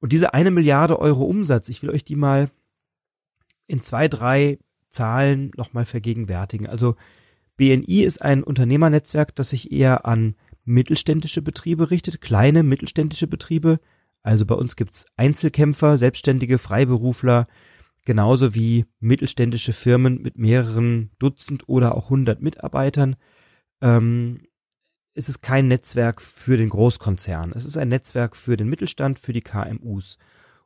Und 0.00 0.12
diese 0.12 0.34
eine 0.34 0.50
Milliarde 0.50 0.98
Euro 0.98 1.24
Umsatz, 1.24 1.68
ich 1.68 1.82
will 1.82 1.90
euch 1.90 2.04
die 2.04 2.16
mal 2.16 2.50
in 3.66 3.82
zwei, 3.82 4.08
drei 4.08 4.58
Zahlen 4.88 5.52
nochmal 5.56 5.84
vergegenwärtigen. 5.84 6.66
Also 6.66 6.96
BNI 7.56 8.02
ist 8.02 8.22
ein 8.22 8.42
Unternehmernetzwerk, 8.42 9.34
das 9.34 9.50
sich 9.50 9.70
eher 9.70 10.06
an 10.06 10.34
mittelständische 10.64 11.42
Betriebe 11.42 11.90
richtet, 11.90 12.20
kleine 12.20 12.62
mittelständische 12.62 13.26
Betriebe. 13.26 13.78
Also 14.22 14.46
bei 14.46 14.54
uns 14.54 14.76
gibt's 14.76 15.06
Einzelkämpfer, 15.16 15.98
Selbstständige, 15.98 16.58
Freiberufler, 16.58 17.46
genauso 18.04 18.54
wie 18.54 18.86
mittelständische 18.98 19.72
Firmen 19.72 20.22
mit 20.22 20.38
mehreren 20.38 21.10
Dutzend 21.18 21.68
oder 21.68 21.94
auch 21.94 22.10
hundert 22.10 22.40
Mitarbeitern. 22.40 23.16
Ähm, 23.80 24.40
es 25.14 25.28
ist 25.28 25.42
kein 25.42 25.68
Netzwerk 25.68 26.20
für 26.20 26.56
den 26.56 26.68
Großkonzern. 26.68 27.52
Es 27.54 27.64
ist 27.64 27.76
ein 27.76 27.88
Netzwerk 27.88 28.36
für 28.36 28.56
den 28.56 28.68
Mittelstand, 28.68 29.18
für 29.18 29.32
die 29.32 29.42
KMUs. 29.42 30.18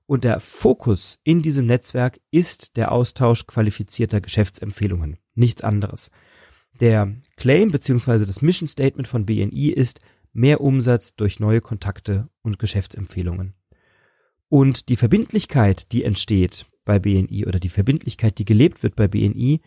Und 0.06 0.24
der 0.24 0.38
Fokus 0.40 1.18
in 1.24 1.42
diesem 1.42 1.66
Netzwerk 1.66 2.20
ist 2.30 2.76
der 2.76 2.92
Austausch 2.92 3.46
qualifizierter 3.46 4.20
Geschäftsempfehlungen. 4.20 5.16
Nichts 5.34 5.62
anderes. 5.62 6.10
Der 6.80 7.14
Claim 7.36 7.70
bzw. 7.70 8.26
das 8.26 8.42
Mission 8.42 8.68
Statement 8.68 9.08
von 9.08 9.24
BNI 9.24 9.70
ist 9.70 10.00
mehr 10.32 10.60
Umsatz 10.60 11.14
durch 11.14 11.40
neue 11.40 11.60
Kontakte 11.60 12.28
und 12.42 12.58
Geschäftsempfehlungen. 12.58 13.54
Und 14.48 14.88
die 14.88 14.96
Verbindlichkeit, 14.96 15.92
die 15.92 16.04
entsteht 16.04 16.66
bei 16.84 16.98
BNI 16.98 17.46
oder 17.46 17.58
die 17.58 17.68
Verbindlichkeit, 17.68 18.38
die 18.38 18.44
gelebt 18.44 18.82
wird 18.82 18.96
bei 18.96 19.08
BNI, 19.08 19.60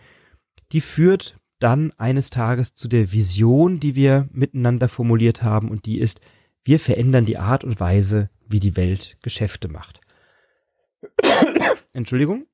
die 0.71 0.81
führt 0.81 1.36
dann 1.59 1.91
eines 1.97 2.29
Tages 2.29 2.75
zu 2.75 2.87
der 2.87 3.11
Vision, 3.11 3.79
die 3.79 3.95
wir 3.95 4.29
miteinander 4.31 4.89
formuliert 4.89 5.43
haben 5.43 5.69
und 5.69 5.85
die 5.85 5.99
ist, 5.99 6.21
wir 6.63 6.79
verändern 6.79 7.25
die 7.25 7.37
Art 7.37 7.63
und 7.63 7.79
Weise, 7.79 8.29
wie 8.47 8.59
die 8.59 8.75
Welt 8.75 9.17
Geschäfte 9.21 9.67
macht. 9.67 10.01
Entschuldigung. 11.93 12.45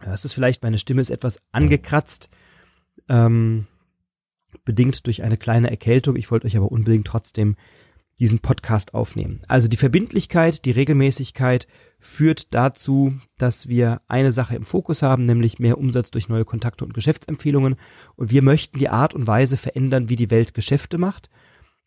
Hörst 0.00 0.24
es 0.24 0.32
vielleicht, 0.32 0.62
meine 0.62 0.78
Stimme 0.78 1.00
ist 1.00 1.10
etwas 1.10 1.42
angekratzt, 1.52 2.30
ähm, 3.08 3.66
bedingt 4.64 5.06
durch 5.06 5.22
eine 5.22 5.36
kleine 5.36 5.70
Erkältung. 5.70 6.16
Ich 6.16 6.30
wollte 6.30 6.46
euch 6.46 6.56
aber 6.56 6.72
unbedingt 6.72 7.06
trotzdem 7.06 7.56
diesen 8.22 8.38
Podcast 8.38 8.94
aufnehmen. 8.94 9.40
Also 9.48 9.66
die 9.66 9.76
Verbindlichkeit, 9.76 10.64
die 10.64 10.70
Regelmäßigkeit 10.70 11.66
führt 11.98 12.54
dazu, 12.54 13.18
dass 13.36 13.66
wir 13.66 14.00
eine 14.06 14.30
Sache 14.30 14.54
im 14.54 14.64
Fokus 14.64 15.02
haben, 15.02 15.24
nämlich 15.24 15.58
mehr 15.58 15.76
Umsatz 15.76 16.12
durch 16.12 16.28
neue 16.28 16.44
Kontakte 16.44 16.84
und 16.84 16.94
Geschäftsempfehlungen. 16.94 17.74
Und 18.14 18.30
wir 18.30 18.42
möchten 18.42 18.78
die 18.78 18.88
Art 18.88 19.14
und 19.14 19.26
Weise 19.26 19.56
verändern, 19.56 20.08
wie 20.08 20.14
die 20.14 20.30
Welt 20.30 20.54
Geschäfte 20.54 20.98
macht. 20.98 21.30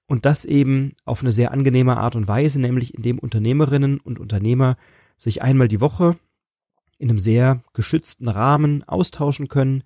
Und 0.08 0.26
das 0.26 0.44
eben 0.44 0.98
auf 1.06 1.22
eine 1.22 1.32
sehr 1.32 1.52
angenehme 1.52 1.96
Art 1.96 2.18
und 2.18 2.28
Weise, 2.28 2.60
nämlich 2.60 2.96
indem 2.96 3.18
Unternehmerinnen 3.18 4.02
und 4.02 4.20
Unternehmer 4.20 4.76
sich 5.16 5.42
einmal 5.42 5.70
die 5.70 5.80
Woche 5.80 6.18
in 6.98 7.10
einem 7.10 7.20
sehr 7.20 7.64
geschützten 7.72 8.28
Rahmen 8.28 8.84
austauschen 8.84 9.48
können, 9.48 9.84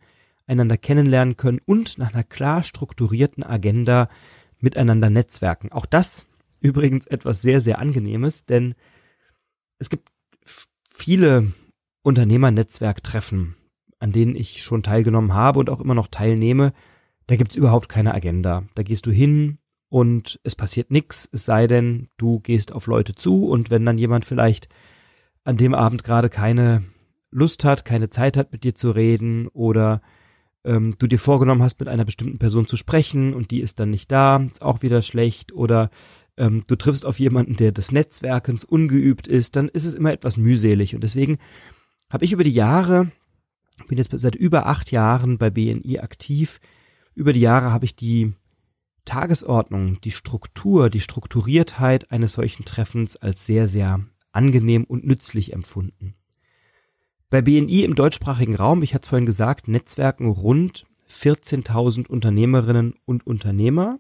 einander 0.47 0.77
kennenlernen 0.77 1.37
können 1.37 1.59
und 1.67 1.99
nach 1.99 2.11
einer 2.11 2.23
klar 2.23 2.63
strukturierten 2.63 3.43
Agenda 3.43 4.09
miteinander 4.59 5.11
netzwerken. 5.11 5.71
Auch 5.71 5.85
das 5.85 6.25
übrigens 6.59 7.07
etwas 7.07 7.41
sehr, 7.41 7.61
sehr 7.61 7.79
angenehmes, 7.79 8.45
denn 8.45 8.75
es 9.77 9.89
gibt 9.89 10.09
viele 10.87 11.51
Unternehmernetzwerktreffen, 12.03 13.55
an 13.99 14.11
denen 14.11 14.35
ich 14.35 14.63
schon 14.63 14.83
teilgenommen 14.83 15.33
habe 15.33 15.59
und 15.59 15.69
auch 15.69 15.81
immer 15.81 15.95
noch 15.95 16.07
teilnehme. 16.07 16.73
Da 17.27 17.35
gibt's 17.35 17.55
überhaupt 17.55 17.89
keine 17.89 18.13
Agenda. 18.13 18.63
Da 18.75 18.83
gehst 18.83 19.05
du 19.05 19.11
hin 19.11 19.59
und 19.89 20.39
es 20.43 20.55
passiert 20.55 20.91
nichts, 20.91 21.27
es 21.31 21.45
sei 21.45 21.67
denn, 21.67 22.09
du 22.17 22.39
gehst 22.39 22.71
auf 22.71 22.87
Leute 22.87 23.15
zu 23.15 23.47
und 23.47 23.69
wenn 23.69 23.85
dann 23.85 23.97
jemand 23.97 24.25
vielleicht 24.25 24.69
an 25.43 25.57
dem 25.57 25.73
Abend 25.73 26.03
gerade 26.03 26.29
keine 26.29 26.83
Lust 27.31 27.63
hat, 27.63 27.85
keine 27.85 28.09
Zeit 28.09 28.37
hat, 28.37 28.51
mit 28.51 28.63
dir 28.63 28.75
zu 28.75 28.91
reden 28.91 29.47
oder 29.47 30.01
ähm, 30.63 30.95
du 30.99 31.07
dir 31.07 31.19
vorgenommen 31.19 31.63
hast, 31.63 31.79
mit 31.79 31.89
einer 31.89 32.05
bestimmten 32.05 32.39
Person 32.39 32.67
zu 32.67 32.77
sprechen 32.77 33.33
und 33.33 33.51
die 33.51 33.61
ist 33.61 33.79
dann 33.79 33.89
nicht 33.89 34.11
da, 34.11 34.37
ist 34.37 34.61
auch 34.61 34.81
wieder 34.81 35.01
schlecht 35.01 35.53
oder 35.53 35.89
ähm, 36.39 36.63
du 36.67 36.75
triffst 36.75 37.05
auf 37.05 37.19
jemanden, 37.19 37.55
der 37.55 37.72
des 37.72 37.91
Netzwerkens 37.91 38.63
ungeübt 38.63 39.27
ist, 39.27 39.55
dann 39.55 39.69
ist 39.69 39.86
es 39.86 39.93
immer 39.93 40.12
etwas 40.12 40.38
mühselig 40.38 40.96
und 40.96 41.03
deswegen 41.03 41.38
habe 42.10 42.25
ich 42.25 42.31
über 42.31 42.43
die 42.43 42.53
Jahre, 42.53 43.12
bin 43.88 43.98
jetzt 43.98 44.12
seit 44.17 44.36
über 44.36 44.65
acht 44.65 44.91
Jahren 44.91 45.38
bei 45.38 45.50
BNI 45.50 46.00
aktiv, 46.00 46.60
über 47.13 47.34
die 47.34 47.41
Jahre 47.41 47.72
habe 47.72 47.86
ich 47.86 47.96
die 47.96 48.34
Tagesordnung, 49.05 50.00
die 50.01 50.12
Struktur, 50.12 50.89
die 50.89 51.00
Strukturiertheit 51.00 52.12
eines 52.12 52.34
solchen 52.34 52.65
Treffens 52.65 53.15
als 53.15 53.46
sehr, 53.46 53.67
sehr 53.67 54.01
angenehm 54.31 54.84
und 54.84 55.05
nützlich 55.05 55.53
empfunden. 55.53 56.15
Bei 57.29 57.41
BNI 57.41 57.84
im 57.84 57.96
deutschsprachigen 57.96 58.55
Raum, 58.55 58.81
ich 58.81 58.93
hatte 58.93 59.03
es 59.03 59.10
vorhin 59.10 59.25
gesagt, 59.25 59.67
Netzwerken 59.67 60.27
rund 60.27 60.86
14.000 61.10 62.08
Unternehmerinnen 62.08 62.96
und 63.05 63.25
Unternehmer. 63.25 64.00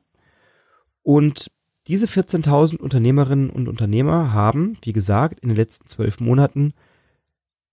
Und 1.01 1.51
diese 1.89 2.05
14.000 2.05 2.77
Unternehmerinnen 2.77 3.49
und 3.49 3.67
Unternehmer 3.67 4.31
haben, 4.31 4.77
wie 4.83 4.93
gesagt, 4.93 5.39
in 5.39 5.49
den 5.49 5.57
letzten 5.57 5.87
zwölf 5.87 6.19
Monaten 6.19 6.75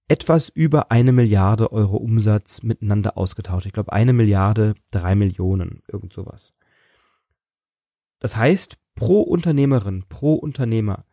etwas 0.09 0.49
über 0.49 0.91
eine 0.91 1.13
Milliarde 1.13 1.71
Euro 1.71 1.99
Umsatz 1.99 2.63
miteinander 2.63 3.19
ausgetauscht. 3.19 3.67
Ich 3.67 3.75
glaube, 3.75 3.93
eine 3.93 4.15
Milliarde, 4.15 4.75
drei 4.91 5.15
Millionen, 5.15 5.83
irgend 5.87 6.15
sowas. 6.15 6.55
Das 8.19 8.37
heißt, 8.37 8.79
pro 8.95 9.21
Unternehmerin, 9.21 10.07
pro 10.09 10.33
Unternehmer 10.33 11.05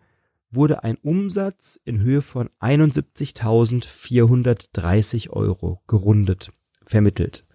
wurde 0.50 0.86
ein 0.86 0.96
Umsatz 0.96 1.78
in 1.84 2.00
Höhe 2.00 2.22
von 2.22 2.48
71.430 2.62 5.32
Euro 5.32 5.82
gerundet, 5.88 6.54
vermittelt. 6.86 7.46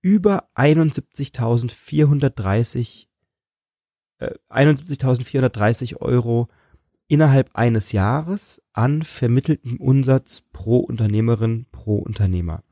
Über 0.00 0.48
71.430 0.56 3.04
äh, 3.04 3.11
71.430 4.50 6.00
Euro 6.00 6.48
innerhalb 7.08 7.50
eines 7.54 7.92
Jahres 7.92 8.62
an 8.72 9.02
vermitteltem 9.02 9.76
Umsatz 9.78 10.42
pro 10.52 10.78
Unternehmerin, 10.78 11.66
pro 11.72 11.96
Unternehmer. 11.96 12.62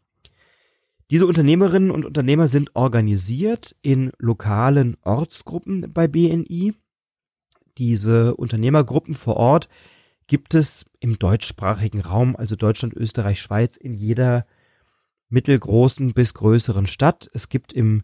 Diese 1.11 1.27
Unternehmerinnen 1.27 1.91
und 1.91 2.05
Unternehmer 2.05 2.49
sind 2.49 2.77
organisiert 2.77 3.75
in 3.83 4.13
lokalen 4.19 4.97
Ortsgruppen 5.03 5.93
bei 5.93 6.07
BNI 6.07 6.75
diese 7.81 8.37
Unternehmergruppen 8.37 9.15
vor 9.15 9.37
Ort 9.37 9.69
gibt 10.27 10.55
es 10.55 10.85
im 11.01 11.19
deutschsprachigen 11.19 12.01
Raum, 12.03 12.37
also 12.37 12.55
Deutschland, 12.55 12.95
Österreich, 12.95 13.41
Schweiz, 13.41 13.79
in 13.79 13.95
jeder 13.95 14.47
mittelgroßen 15.31 16.13
bis 16.13 16.35
größeren 16.35 16.87
Stadt. 16.87 17.31
Es 17.33 17.49
gibt 17.49 17.73
im, 17.73 18.03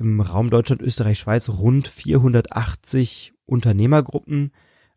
im 0.00 0.20
Raum 0.20 0.50
Deutschland, 0.50 0.82
Österreich, 0.82 1.18
Schweiz 1.18 1.48
rund 1.48 1.86
480 1.86 3.34
Unternehmergruppen, 3.44 4.52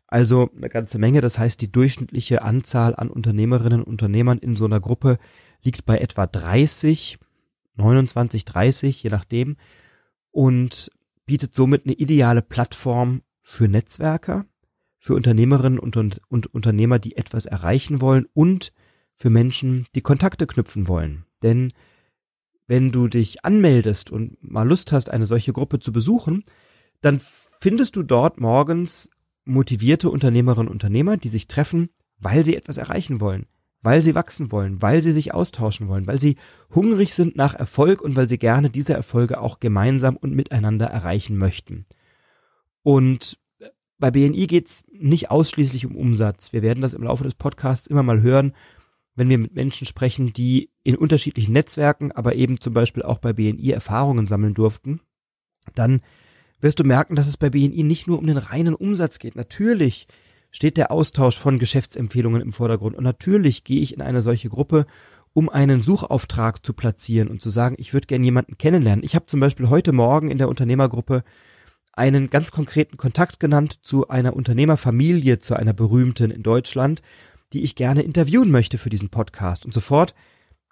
also 0.06 0.50
eine 0.56 0.68
ganze 0.68 0.98
Menge. 0.98 1.20
Das 1.20 1.38
heißt, 1.38 1.60
die 1.60 1.70
durchschnittliche 1.70 2.42
Anzahl 2.42 2.96
an 2.96 3.10
Unternehmerinnen 3.10 3.82
und 3.82 3.88
Unternehmern 3.88 4.38
in 4.38 4.56
so 4.56 4.64
einer 4.64 4.80
Gruppe 4.80 5.18
liegt 5.62 5.84
bei 5.84 5.98
etwa 5.98 6.26
30, 6.26 7.18
29, 7.76 8.44
30, 8.44 9.02
je 9.02 9.10
nachdem, 9.10 9.56
und 10.30 10.90
bietet 11.26 11.54
somit 11.54 11.84
eine 11.84 11.94
ideale 11.94 12.42
Plattform, 12.42 13.22
für 13.46 13.68
Netzwerker, 13.68 14.46
für 14.98 15.14
Unternehmerinnen 15.14 15.78
und, 15.78 15.98
und, 15.98 16.20
und 16.28 16.46
Unternehmer, 16.54 16.98
die 16.98 17.16
etwas 17.18 17.44
erreichen 17.44 18.00
wollen 18.00 18.26
und 18.32 18.72
für 19.14 19.28
Menschen, 19.28 19.86
die 19.94 20.00
Kontakte 20.00 20.46
knüpfen 20.46 20.88
wollen. 20.88 21.26
Denn 21.42 21.72
wenn 22.66 22.92
du 22.92 23.08
dich 23.08 23.44
anmeldest 23.44 24.10
und 24.10 24.36
mal 24.42 24.66
Lust 24.66 24.92
hast, 24.92 25.10
eine 25.10 25.26
solche 25.26 25.52
Gruppe 25.52 25.80
zu 25.80 25.92
besuchen, 25.92 26.44
dann 27.00 27.20
findest 27.60 27.96
du 27.96 28.02
dort 28.02 28.40
morgens 28.40 29.10
motivierte 29.44 30.08
Unternehmerinnen 30.08 30.68
und 30.68 30.74
Unternehmer, 30.74 31.16
die 31.16 31.28
sich 31.28 31.48
treffen, 31.48 31.90
weil 32.18 32.44
sie 32.44 32.56
etwas 32.56 32.78
erreichen 32.78 33.20
wollen, 33.20 33.46
weil 33.82 34.00
sie 34.00 34.14
wachsen 34.14 34.50
wollen, 34.52 34.80
weil 34.80 35.02
sie 35.02 35.12
sich 35.12 35.34
austauschen 35.34 35.88
wollen, 35.88 36.06
weil 36.06 36.18
sie 36.18 36.36
hungrig 36.74 37.14
sind 37.14 37.36
nach 37.36 37.54
Erfolg 37.54 38.00
und 38.00 38.16
weil 38.16 38.28
sie 38.28 38.38
gerne 38.38 38.70
diese 38.70 38.94
Erfolge 38.94 39.40
auch 39.40 39.60
gemeinsam 39.60 40.16
und 40.16 40.34
miteinander 40.34 40.86
erreichen 40.86 41.36
möchten. 41.36 41.84
Und 42.82 43.38
bei 43.98 44.10
BNI 44.10 44.46
geht's 44.46 44.84
nicht 44.92 45.30
ausschließlich 45.30 45.86
um 45.86 45.96
Umsatz. 45.96 46.52
Wir 46.52 46.62
werden 46.62 46.80
das 46.80 46.94
im 46.94 47.02
Laufe 47.02 47.24
des 47.24 47.34
Podcasts 47.34 47.86
immer 47.86 48.02
mal 48.02 48.22
hören, 48.22 48.54
wenn 49.14 49.28
wir 49.28 49.38
mit 49.38 49.54
Menschen 49.54 49.86
sprechen, 49.86 50.32
die 50.32 50.70
in 50.82 50.96
unterschiedlichen 50.96 51.52
Netzwerken, 51.52 52.12
aber 52.12 52.34
eben 52.34 52.60
zum 52.60 52.74
Beispiel 52.74 53.02
auch 53.02 53.18
bei 53.18 53.32
BNI 53.32 53.70
Erfahrungen 53.70 54.26
sammeln 54.26 54.54
durften. 54.54 55.00
Dann 55.74 56.00
wirst 56.60 56.80
du 56.80 56.84
merken, 56.84 57.14
dass 57.14 57.26
es 57.26 57.36
bei 57.36 57.50
BNI 57.50 57.82
nicht 57.82 58.06
nur 58.06 58.18
um 58.18 58.26
den 58.26 58.38
reinen 58.38 58.74
Umsatz 58.74 59.18
geht. 59.18 59.36
Natürlich 59.36 60.06
steht 60.50 60.76
der 60.76 60.90
Austausch 60.90 61.38
von 61.38 61.58
Geschäftsempfehlungen 61.58 62.40
im 62.40 62.52
Vordergrund 62.52 62.96
und 62.96 63.04
natürlich 63.04 63.64
gehe 63.64 63.80
ich 63.80 63.94
in 63.94 64.02
eine 64.02 64.22
solche 64.22 64.48
Gruppe, 64.48 64.86
um 65.32 65.48
einen 65.48 65.82
Suchauftrag 65.82 66.64
zu 66.64 66.72
platzieren 66.74 67.28
und 67.28 67.42
zu 67.42 67.50
sagen, 67.50 67.74
ich 67.78 67.92
würde 67.92 68.06
gerne 68.06 68.24
jemanden 68.24 68.56
kennenlernen. 68.56 69.04
Ich 69.04 69.16
habe 69.16 69.26
zum 69.26 69.40
Beispiel 69.40 69.68
heute 69.68 69.92
Morgen 69.92 70.30
in 70.30 70.38
der 70.38 70.48
Unternehmergruppe 70.48 71.24
einen 71.92 72.30
ganz 72.30 72.50
konkreten 72.50 72.96
Kontakt 72.96 73.40
genannt 73.40 73.80
zu 73.82 74.08
einer 74.08 74.34
Unternehmerfamilie, 74.34 75.38
zu 75.38 75.54
einer 75.54 75.72
berühmten 75.72 76.30
in 76.30 76.42
Deutschland, 76.42 77.02
die 77.54 77.62
ich 77.62 77.76
gerne 77.76 78.02
interviewen 78.02 78.50
möchte 78.50 78.78
für 78.78 78.90
diesen 78.90 79.08
Podcast. 79.08 79.64
Und 79.64 79.72
sofort 79.72 80.14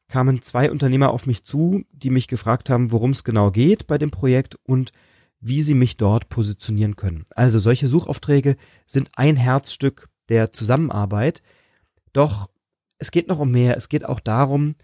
kamen 0.08 0.42
zwei 0.42 0.70
Unternehmer 0.70 1.10
auf 1.10 1.26
mich 1.26 1.44
zu, 1.44 1.84
die 1.92 2.10
mich 2.10 2.28
gefragt 2.28 2.68
haben, 2.68 2.92
worum 2.92 3.12
es 3.12 3.24
genau 3.24 3.50
geht 3.50 3.86
bei 3.86 3.98
dem 3.98 4.10
Projekt 4.10 4.56
und 4.64 4.92
wie 5.40 5.62
sie 5.62 5.74
mich 5.74 5.96
dort 5.96 6.28
positionieren 6.28 6.96
können. 6.96 7.24
Also 7.34 7.58
solche 7.58 7.88
Suchaufträge 7.88 8.56
sind 8.86 9.10
ein 9.16 9.36
Herzstück 9.36 10.08
der 10.28 10.52
Zusammenarbeit. 10.52 11.42
Doch 12.12 12.50
es 12.98 13.10
geht 13.10 13.28
noch 13.28 13.38
um 13.38 13.50
mehr. 13.50 13.76
Es 13.76 13.88
geht 13.88 14.04
auch 14.04 14.20
darum, 14.20 14.74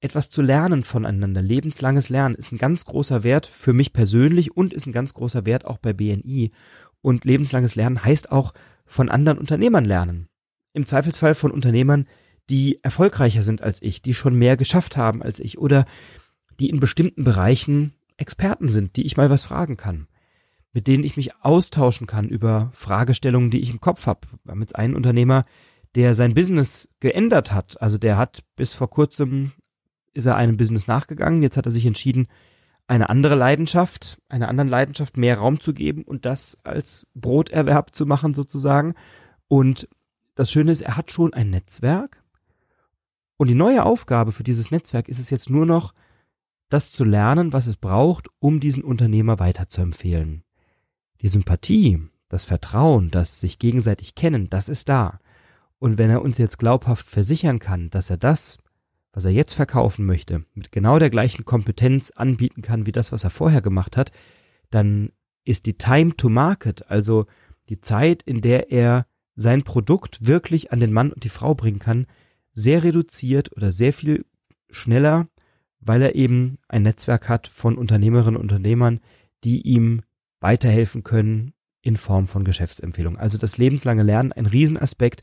etwas 0.00 0.30
zu 0.30 0.42
lernen 0.42 0.84
voneinander. 0.84 1.42
Lebenslanges 1.42 2.10
Lernen 2.10 2.34
ist 2.34 2.52
ein 2.52 2.58
ganz 2.58 2.84
großer 2.84 3.24
Wert 3.24 3.46
für 3.46 3.72
mich 3.72 3.92
persönlich 3.92 4.56
und 4.56 4.74
ist 4.74 4.86
ein 4.86 4.92
ganz 4.92 5.14
großer 5.14 5.46
Wert 5.46 5.64
auch 5.64 5.78
bei 5.78 5.92
BNI. 5.92 6.50
Und 7.02 7.24
lebenslanges 7.24 7.76
Lernen 7.76 8.04
heißt 8.04 8.30
auch 8.30 8.52
von 8.84 9.08
anderen 9.08 9.38
Unternehmern 9.38 9.84
lernen. 9.84 10.28
Im 10.76 10.84
Zweifelsfall 10.84 11.34
von 11.34 11.52
Unternehmern, 11.52 12.06
die 12.50 12.78
erfolgreicher 12.82 13.42
sind 13.42 13.62
als 13.62 13.80
ich, 13.80 14.02
die 14.02 14.12
schon 14.12 14.34
mehr 14.34 14.58
geschafft 14.58 14.98
haben 14.98 15.22
als 15.22 15.40
ich 15.40 15.56
oder 15.56 15.86
die 16.60 16.68
in 16.68 16.80
bestimmten 16.80 17.24
Bereichen 17.24 17.94
Experten 18.18 18.68
sind, 18.68 18.96
die 18.96 19.06
ich 19.06 19.16
mal 19.16 19.30
was 19.30 19.42
fragen 19.42 19.78
kann, 19.78 20.06
mit 20.74 20.86
denen 20.86 21.02
ich 21.02 21.16
mich 21.16 21.34
austauschen 21.40 22.06
kann 22.06 22.28
über 22.28 22.68
Fragestellungen, 22.74 23.50
die 23.50 23.62
ich 23.62 23.70
im 23.70 23.80
Kopf 23.80 24.06
habe. 24.06 24.28
Wir 24.44 24.52
haben 24.52 24.60
jetzt 24.60 24.76
einen 24.76 24.94
Unternehmer, 24.94 25.44
der 25.94 26.14
sein 26.14 26.34
Business 26.34 26.88
geändert 27.00 27.52
hat. 27.52 27.80
Also 27.80 27.96
der 27.96 28.18
hat 28.18 28.44
bis 28.54 28.74
vor 28.74 28.90
kurzem 28.90 29.52
ist 30.12 30.26
er 30.26 30.36
einem 30.36 30.58
Business 30.58 30.86
nachgegangen. 30.86 31.42
Jetzt 31.42 31.56
hat 31.56 31.64
er 31.64 31.72
sich 31.72 31.86
entschieden, 31.86 32.26
eine 32.86 33.08
andere 33.08 33.34
Leidenschaft, 33.34 34.18
einer 34.28 34.50
anderen 34.50 34.68
Leidenschaft 34.68 35.16
mehr 35.16 35.38
Raum 35.38 35.58
zu 35.58 35.72
geben 35.72 36.02
und 36.02 36.26
das 36.26 36.58
als 36.64 37.06
Broterwerb 37.14 37.94
zu 37.94 38.04
machen 38.04 38.34
sozusagen. 38.34 38.92
Und 39.48 39.88
das 40.36 40.52
Schöne 40.52 40.70
ist, 40.70 40.82
er 40.82 40.96
hat 40.96 41.10
schon 41.10 41.34
ein 41.34 41.50
Netzwerk. 41.50 42.22
Und 43.36 43.48
die 43.48 43.54
neue 43.54 43.84
Aufgabe 43.84 44.30
für 44.30 44.44
dieses 44.44 44.70
Netzwerk 44.70 45.08
ist 45.08 45.18
es 45.18 45.30
jetzt 45.30 45.50
nur 45.50 45.66
noch, 45.66 45.92
das 46.68 46.92
zu 46.92 47.02
lernen, 47.02 47.52
was 47.52 47.66
es 47.66 47.76
braucht, 47.76 48.28
um 48.38 48.60
diesen 48.60 48.84
Unternehmer 48.84 49.40
weiterzuempfehlen. 49.40 50.44
Die 51.20 51.28
Sympathie, 51.28 52.00
das 52.28 52.44
Vertrauen, 52.44 53.10
das 53.10 53.40
sich 53.40 53.58
gegenseitig 53.58 54.14
kennen, 54.14 54.48
das 54.48 54.68
ist 54.68 54.88
da. 54.88 55.18
Und 55.78 55.98
wenn 55.98 56.10
er 56.10 56.22
uns 56.22 56.38
jetzt 56.38 56.58
glaubhaft 56.58 57.06
versichern 57.06 57.58
kann, 57.58 57.90
dass 57.90 58.10
er 58.10 58.16
das 58.16 58.58
was 59.16 59.24
er 59.24 59.30
jetzt 59.30 59.54
verkaufen 59.54 60.04
möchte, 60.04 60.44
mit 60.52 60.70
genau 60.70 60.98
der 60.98 61.08
gleichen 61.08 61.46
Kompetenz 61.46 62.10
anbieten 62.10 62.60
kann 62.60 62.84
wie 62.84 62.92
das, 62.92 63.12
was 63.12 63.24
er 63.24 63.30
vorher 63.30 63.62
gemacht 63.62 63.96
hat, 63.96 64.12
dann 64.68 65.10
ist 65.42 65.64
die 65.64 65.78
Time 65.78 66.14
to 66.18 66.28
Market, 66.28 66.90
also 66.90 67.24
die 67.70 67.80
Zeit, 67.80 68.22
in 68.22 68.42
der 68.42 68.70
er 68.70 69.06
sein 69.36 69.62
Produkt 69.62 70.26
wirklich 70.26 70.72
an 70.72 70.80
den 70.80 70.92
Mann 70.92 71.12
und 71.12 71.22
die 71.22 71.28
Frau 71.28 71.54
bringen 71.54 71.78
kann, 71.78 72.06
sehr 72.54 72.82
reduziert 72.82 73.54
oder 73.54 73.70
sehr 73.70 73.92
viel 73.92 74.24
schneller, 74.70 75.28
weil 75.78 76.02
er 76.02 76.14
eben 76.14 76.58
ein 76.68 76.82
Netzwerk 76.82 77.28
hat 77.28 77.46
von 77.46 77.76
Unternehmerinnen 77.76 78.36
und 78.36 78.42
Unternehmern, 78.42 79.00
die 79.44 79.60
ihm 79.60 80.02
weiterhelfen 80.40 81.02
können 81.02 81.52
in 81.82 81.96
Form 81.96 82.26
von 82.26 82.44
Geschäftsempfehlungen. 82.44 83.20
Also 83.20 83.38
das 83.38 83.58
lebenslange 83.58 84.02
Lernen, 84.02 84.32
ein 84.32 84.46
Riesenaspekt. 84.46 85.22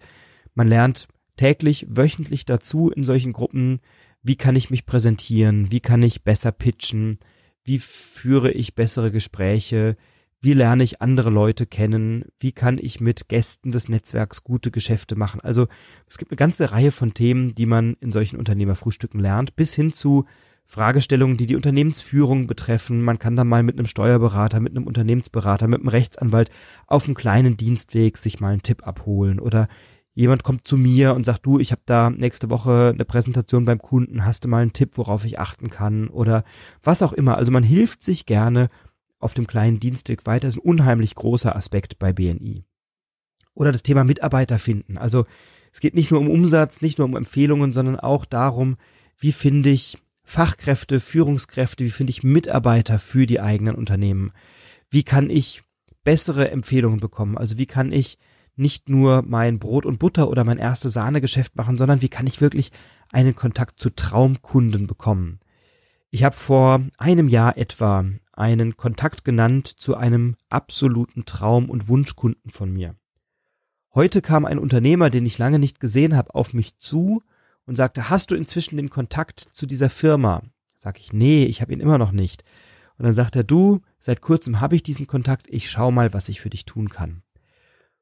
Man 0.54 0.68
lernt 0.68 1.08
täglich, 1.36 1.88
wöchentlich 1.90 2.46
dazu 2.46 2.90
in 2.92 3.04
solchen 3.04 3.34
Gruppen, 3.34 3.80
wie 4.22 4.38
kann 4.38 4.56
ich 4.56 4.70
mich 4.70 4.86
präsentieren, 4.86 5.72
wie 5.72 5.82
kann 5.82 6.02
ich 6.02 6.24
besser 6.24 6.52
pitchen, 6.52 7.20
wie 7.66 7.80
führe 7.80 8.52
ich 8.52 8.76
bessere 8.76 9.12
Gespräche, 9.12 9.98
wie 10.44 10.54
lerne 10.54 10.84
ich 10.84 11.02
andere 11.02 11.30
Leute 11.30 11.66
kennen, 11.66 12.26
wie 12.38 12.52
kann 12.52 12.78
ich 12.78 13.00
mit 13.00 13.30
Gästen 13.30 13.72
des 13.72 13.88
Netzwerks 13.88 14.44
gute 14.44 14.72
Geschäfte 14.72 15.16
machen. 15.16 15.40
Also 15.40 15.68
es 16.10 16.18
gibt 16.18 16.32
eine 16.32 16.38
ganze 16.38 16.72
Reihe 16.74 16.92
von 16.92 17.14
Themen, 17.14 17.56
die 17.56 17.66
man 17.66 17.96
in 18.02 18.12
solchen 18.12 18.38
Unternehmerfrühstücken 18.38 19.22
lernt, 19.22 19.56
bis 19.56 19.74
hin 19.74 19.94
zu 19.94 20.26
Fragestellungen, 20.66 21.38
die 21.38 21.46
die 21.46 21.56
Unternehmensführung 21.56 22.46
betreffen. 22.46 23.02
Man 23.02 23.20
kann 23.20 23.38
da 23.38 23.46
mal 23.46 23.64
mit 23.64 23.78
einem 23.78 23.88
Steuerberater, 23.88 24.60
mit 24.60 24.76
einem 24.76 24.86
Unternehmensberater, 24.86 25.68
mit 25.68 25.80
einem 25.80 25.88
Rechtsanwalt 25.88 26.52
auf 26.88 27.06
einem 27.06 27.16
kleinen 27.16 27.56
Dienstweg 27.56 28.18
sich 28.18 28.42
mal 28.42 28.52
einen 28.52 28.64
Tipp 28.64 28.86
abholen 28.86 29.40
oder 29.40 29.70
jemand 30.14 30.44
kommt 30.44 30.68
zu 30.68 30.76
mir 30.76 31.16
und 31.16 31.26
sagt, 31.26 31.46
du, 31.46 31.58
ich 31.58 31.72
habe 31.72 31.82
da 31.86 32.10
nächste 32.10 32.50
Woche 32.50 32.92
eine 32.94 33.06
Präsentation 33.06 33.64
beim 33.64 33.80
Kunden, 33.80 34.26
hast 34.26 34.44
du 34.44 34.50
mal 34.50 34.62
einen 34.62 34.74
Tipp, 34.74 34.98
worauf 34.98 35.24
ich 35.24 35.40
achten 35.40 35.70
kann 35.70 36.10
oder 36.10 36.44
was 36.84 37.02
auch 37.02 37.14
immer. 37.14 37.38
Also 37.38 37.54
man 37.54 37.64
hilft 37.64 38.04
sich 38.04 38.26
gerne 38.26 38.68
auf 39.24 39.34
dem 39.34 39.48
kleinen 39.48 39.80
Dienstweg 39.80 40.26
weiter. 40.26 40.48
Ist 40.48 40.58
ein 40.58 40.70
unheimlich 40.70 41.16
großer 41.16 41.56
Aspekt 41.56 42.00
bei 42.00 42.14
BNI. 42.14 42.64
Oder 43.56 43.72
das 43.72 43.84
Thema 43.84 44.04
Mitarbeiter 44.04 44.60
finden. 44.60 44.98
Also 44.98 45.26
es 45.72 45.80
geht 45.80 45.96
nicht 45.96 46.12
nur 46.12 46.20
um 46.20 46.30
Umsatz, 46.30 46.82
nicht 46.82 46.98
nur 46.98 47.06
um 47.06 47.16
Empfehlungen, 47.16 47.74
sondern 47.74 48.00
auch 48.00 48.26
darum, 48.26 48.78
wie 49.18 49.32
finde 49.32 49.70
ich 49.70 49.98
Fachkräfte, 50.24 51.00
Führungskräfte, 51.00 51.84
wie 51.84 51.90
finde 51.90 52.12
ich 52.12 52.24
Mitarbeiter 52.24 53.00
für 53.00 53.26
die 53.26 53.42
eigenen 53.42 53.76
Unternehmen? 53.76 54.32
Wie 54.90 55.04
kann 55.04 55.30
ich 55.30 55.64
bessere 56.04 56.52
Empfehlungen 56.52 57.00
bekommen? 57.00 57.38
Also 57.38 57.58
wie 57.58 57.66
kann 57.66 57.92
ich 57.92 58.18
nicht 58.56 58.88
nur 58.88 59.24
mein 59.26 59.60
Brot 59.60 59.86
und 59.86 60.00
Butter 60.00 60.30
oder 60.30 60.44
mein 60.44 60.60
erste 60.60 60.90
Sahnegeschäft 60.90 61.56
machen, 61.56 61.78
sondern 61.78 62.02
wie 62.02 62.10
kann 62.10 62.28
ich 62.28 62.42
wirklich 62.42 62.72
einen 63.12 63.36
Kontakt 63.36 63.80
zu 63.80 63.90
Traumkunden 63.90 64.88
bekommen? 64.88 65.40
Ich 66.12 66.24
habe 66.24 66.36
vor 66.36 66.82
einem 66.98 67.28
Jahr 67.28 67.58
etwa 67.58 68.06
einen 68.34 68.78
Kontakt 68.78 69.24
genannt 69.24 69.68
zu 69.68 69.96
einem 69.96 70.36
absoluten 70.50 71.26
Traum- 71.26 71.70
und 71.70 71.88
Wunschkunden 71.88 72.52
von 72.52 72.72
mir. 72.72 72.96
Heute 73.94 74.22
kam 74.22 74.46
ein 74.46 74.60
Unternehmer, 74.60 75.10
den 75.10 75.26
ich 75.26 75.38
lange 75.38 75.60
nicht 75.60 75.80
gesehen 75.80 76.16
habe, 76.16 76.34
auf 76.34 76.54
mich 76.54 76.78
zu 76.78 77.22
und 77.66 77.76
sagte, 77.76 78.10
hast 78.10 78.32
du 78.32 78.36
inzwischen 78.36 78.78
den 78.78 78.90
Kontakt 78.90 79.40
zu 79.40 79.66
dieser 79.66 79.90
Firma? 79.90 80.42
Sag 80.76 81.00
ich, 81.00 81.14
nee, 81.14 81.46
ich 81.46 81.62
habe 81.62 81.74
ihn 81.74 81.80
immer 81.80 81.98
noch 81.98 82.12
nicht. 82.12 82.44
Und 82.98 83.06
dann 83.06 83.16
sagt 83.16 83.36
er, 83.36 83.44
du, 83.44 83.82
seit 84.00 84.22
kurzem 84.22 84.62
habe 84.62 84.76
ich 84.76 84.84
diesen 84.84 85.08
Kontakt, 85.08 85.48
ich 85.50 85.70
schau 85.70 85.92
mal, 85.92 86.14
was 86.14 86.30
ich 86.30 86.42
für 86.42 86.50
dich 86.50 86.66
tun 86.66 86.90
kann. 86.90 87.22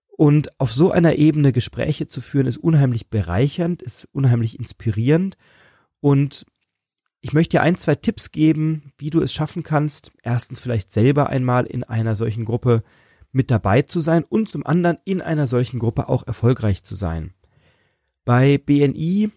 Und 0.07 0.59
auf 0.59 0.73
so 0.73 0.91
einer 0.91 1.15
Ebene 1.15 1.51
Gespräche 1.51 2.07
zu 2.07 2.21
führen, 2.21 2.47
ist 2.47 2.57
unheimlich 2.57 3.09
bereichernd, 3.09 3.81
ist 3.81 4.07
unheimlich 4.11 4.59
inspirierend. 4.59 5.37
Und 5.99 6.45
ich 7.21 7.33
möchte 7.33 7.57
dir 7.57 7.61
ein, 7.61 7.77
zwei 7.77 7.95
Tipps 7.95 8.31
geben, 8.31 8.91
wie 8.97 9.11
du 9.11 9.21
es 9.21 9.31
schaffen 9.31 9.63
kannst, 9.63 10.11
erstens 10.23 10.59
vielleicht 10.59 10.91
selber 10.91 11.29
einmal 11.29 11.65
in 11.65 11.83
einer 11.83 12.15
solchen 12.15 12.45
Gruppe 12.45 12.83
mit 13.31 13.51
dabei 13.51 13.83
zu 13.83 14.01
sein 14.01 14.23
und 14.23 14.49
zum 14.49 14.65
anderen 14.65 14.97
in 15.05 15.21
einer 15.21 15.47
solchen 15.47 15.79
Gruppe 15.79 16.09
auch 16.09 16.25
erfolgreich 16.25 16.83
zu 16.83 16.95
sein. 16.95 17.33
Bei 18.25 18.57
BNI 18.57 19.29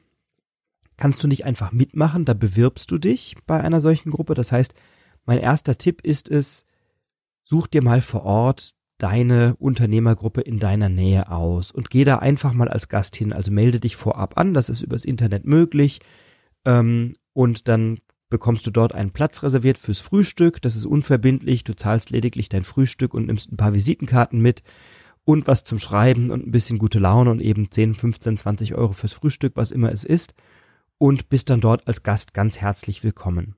kannst 0.97 1.23
du 1.23 1.29
nicht 1.29 1.45
einfach 1.45 1.73
mitmachen, 1.73 2.25
da 2.25 2.35
bewirbst 2.35 2.91
du 2.91 2.99
dich 2.99 3.37
bei 3.47 3.61
einer 3.61 3.81
solchen 3.81 4.11
Gruppe. 4.11 4.35
Das 4.35 4.51
heißt, 4.51 4.75
mein 5.27 5.39
erster 5.39 5.77
Tipp 5.77 6.01
ist 6.03 6.31
es, 6.31 6.67
such 7.43 7.67
dir 7.67 7.83
mal 7.83 8.01
vor 8.01 8.25
Ort 8.25 8.75
deine 8.99 9.57
Unternehmergruppe 9.59 10.41
in 10.41 10.59
deiner 10.59 10.89
Nähe 10.89 11.31
aus 11.31 11.71
und 11.71 11.91
geh 11.91 12.05
da 12.05 12.19
einfach 12.19 12.53
mal 12.55 12.69
als 12.69 12.89
Gast 12.89 13.17
hin. 13.17 13.33
Also 13.33 13.51
melde 13.51 13.81
dich 13.81 13.97
vorab 13.97 14.39
an, 14.39 14.55
das 14.55 14.69
ist 14.69 14.83
übers 14.83 15.05
Internet 15.05 15.45
möglich. 15.45 16.01
Ähm, 16.65 17.13
und 17.35 17.69
dann 17.69 17.99
bekommst 18.31 18.67
du 18.67 18.71
dort 18.71 18.95
einen 18.95 19.11
Platz 19.11 19.43
reserviert 19.43 19.77
fürs 19.77 19.99
Frühstück. 19.99 20.63
Das 20.63 20.75
ist 20.75 20.87
unverbindlich. 20.87 21.63
Du 21.65 21.77
zahlst 21.77 22.11
lediglich 22.11 22.49
dein 22.49 22.65
Frühstück 22.65 23.13
und 23.13 23.27
nimmst 23.27 23.53
ein 23.53 23.57
paar 23.57 23.75
Visitenkarten 23.75 24.41
mit 24.41 24.63
und 25.25 25.47
was 25.47 25.65
zum 25.65 25.79
Schreiben 25.79 26.31
und 26.31 26.47
ein 26.47 26.51
bisschen 26.51 26.79
gute 26.79 26.99
Laune 26.99 27.31
und 27.31 27.41
eben 27.41 27.71
10, 27.71 27.95
15, 27.95 28.39
20 28.39 28.75
Euro 28.75 28.93
fürs 28.93 29.13
Frühstück, 29.13 29.53
was 29.57 29.71
immer 29.71 29.93
es 29.93 30.05
ist. 30.05 30.35
Und 30.99 31.29
bist 31.29 31.51
dann 31.51 31.61
dort 31.61 31.87
als 31.87 32.03
Gast 32.03 32.35
ganz 32.35 32.59
herzlich 32.59 33.05
willkommen. 33.05 33.57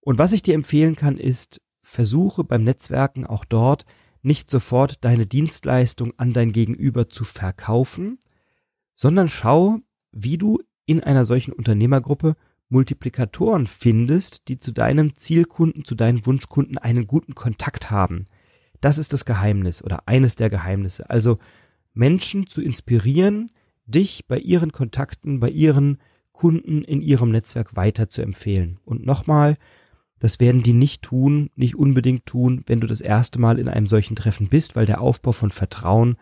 Und 0.00 0.18
was 0.18 0.32
ich 0.32 0.42
dir 0.42 0.54
empfehlen 0.54 0.96
kann, 0.96 1.16
ist, 1.16 1.60
versuche 1.80 2.44
beim 2.44 2.64
Netzwerken 2.64 3.26
auch 3.26 3.44
dort 3.44 3.84
nicht 4.22 4.50
sofort 4.50 5.04
deine 5.04 5.26
Dienstleistung 5.26 6.12
an 6.18 6.32
dein 6.32 6.52
Gegenüber 6.52 7.08
zu 7.08 7.24
verkaufen, 7.24 8.18
sondern 8.94 9.28
schau, 9.28 9.78
wie 10.12 10.38
du 10.38 10.60
in 10.86 11.02
einer 11.02 11.24
solchen 11.24 11.52
Unternehmergruppe 11.52 12.36
Multiplikatoren 12.72 13.66
findest, 13.66 14.48
die 14.48 14.58
zu 14.58 14.72
deinem 14.72 15.14
Zielkunden, 15.14 15.84
zu 15.84 15.94
deinen 15.94 16.26
Wunschkunden 16.26 16.78
einen 16.78 17.06
guten 17.06 17.34
Kontakt 17.34 17.90
haben. 17.90 18.24
Das 18.80 18.98
ist 18.98 19.12
das 19.12 19.24
Geheimnis 19.24 19.84
oder 19.84 20.08
eines 20.08 20.34
der 20.34 20.50
Geheimnisse. 20.50 21.08
Also 21.08 21.38
Menschen 21.94 22.46
zu 22.48 22.60
inspirieren, 22.60 23.46
dich 23.86 24.26
bei 24.26 24.38
ihren 24.38 24.72
Kontakten, 24.72 25.38
bei 25.38 25.50
ihren 25.50 25.98
Kunden 26.32 26.82
in 26.82 27.02
ihrem 27.02 27.30
Netzwerk 27.30 27.76
weiter 27.76 28.08
zu 28.08 28.22
empfehlen. 28.22 28.78
Und 28.84 29.04
nochmal, 29.06 29.56
Das 30.22 30.38
werden 30.38 30.62
die 30.62 30.72
nicht 30.72 31.02
tun, 31.02 31.50
nicht 31.56 31.74
unbedingt 31.74 32.26
tun, 32.26 32.62
wenn 32.66 32.80
du 32.80 32.86
das 32.86 33.00
erste 33.00 33.40
Mal 33.40 33.58
in 33.58 33.68
einem 33.68 33.88
solchen 33.88 34.14
Treffen 34.14 34.48
bist, 34.48 34.76
weil 34.76 34.86
der 34.86 35.00
Aufbau 35.00 35.32
von 35.32 35.50
Vertrauen, 35.50 36.14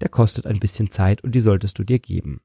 der 0.00 0.08
kostet 0.08 0.44
ein 0.44 0.58
bisschen 0.58 0.90
Zeit 0.90 1.22
und 1.22 1.36
die 1.36 1.40
solltest 1.40 1.78
du 1.78 1.84
dir 1.84 2.00
geben. 2.00 2.40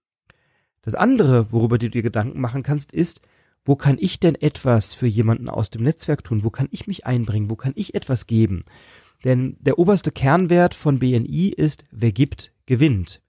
Das 0.83 0.93
andere, 0.93 1.51
worüber 1.51 1.79
du 1.79 1.89
dir 1.89 2.03
Gedanken 2.03 2.39
machen 2.39 2.61
kannst, 2.61 2.93
ist, 2.93 3.21
wo 3.69 3.75
kann 3.75 3.97
ich 3.99 4.19
denn 4.19 4.33
etwas 4.33 4.95
für 4.95 5.05
jemanden 5.05 5.47
aus 5.47 5.69
dem 5.69 5.83
Netzwerk 5.83 6.23
tun? 6.23 6.43
Wo 6.43 6.49
kann 6.49 6.67
ich 6.71 6.87
mich 6.87 7.05
einbringen? 7.05 7.51
Wo 7.51 7.55
kann 7.55 7.73
ich 7.75 7.93
etwas 7.93 8.25
geben? 8.25 8.63
Denn 9.23 9.57
der 9.59 9.77
oberste 9.77 10.11
Kernwert 10.11 10.73
von 10.73 10.97
BNI 10.97 11.49
ist, 11.49 11.83
wer 11.91 12.11
gibt, 12.11 12.51
gewinnt. 12.65 13.21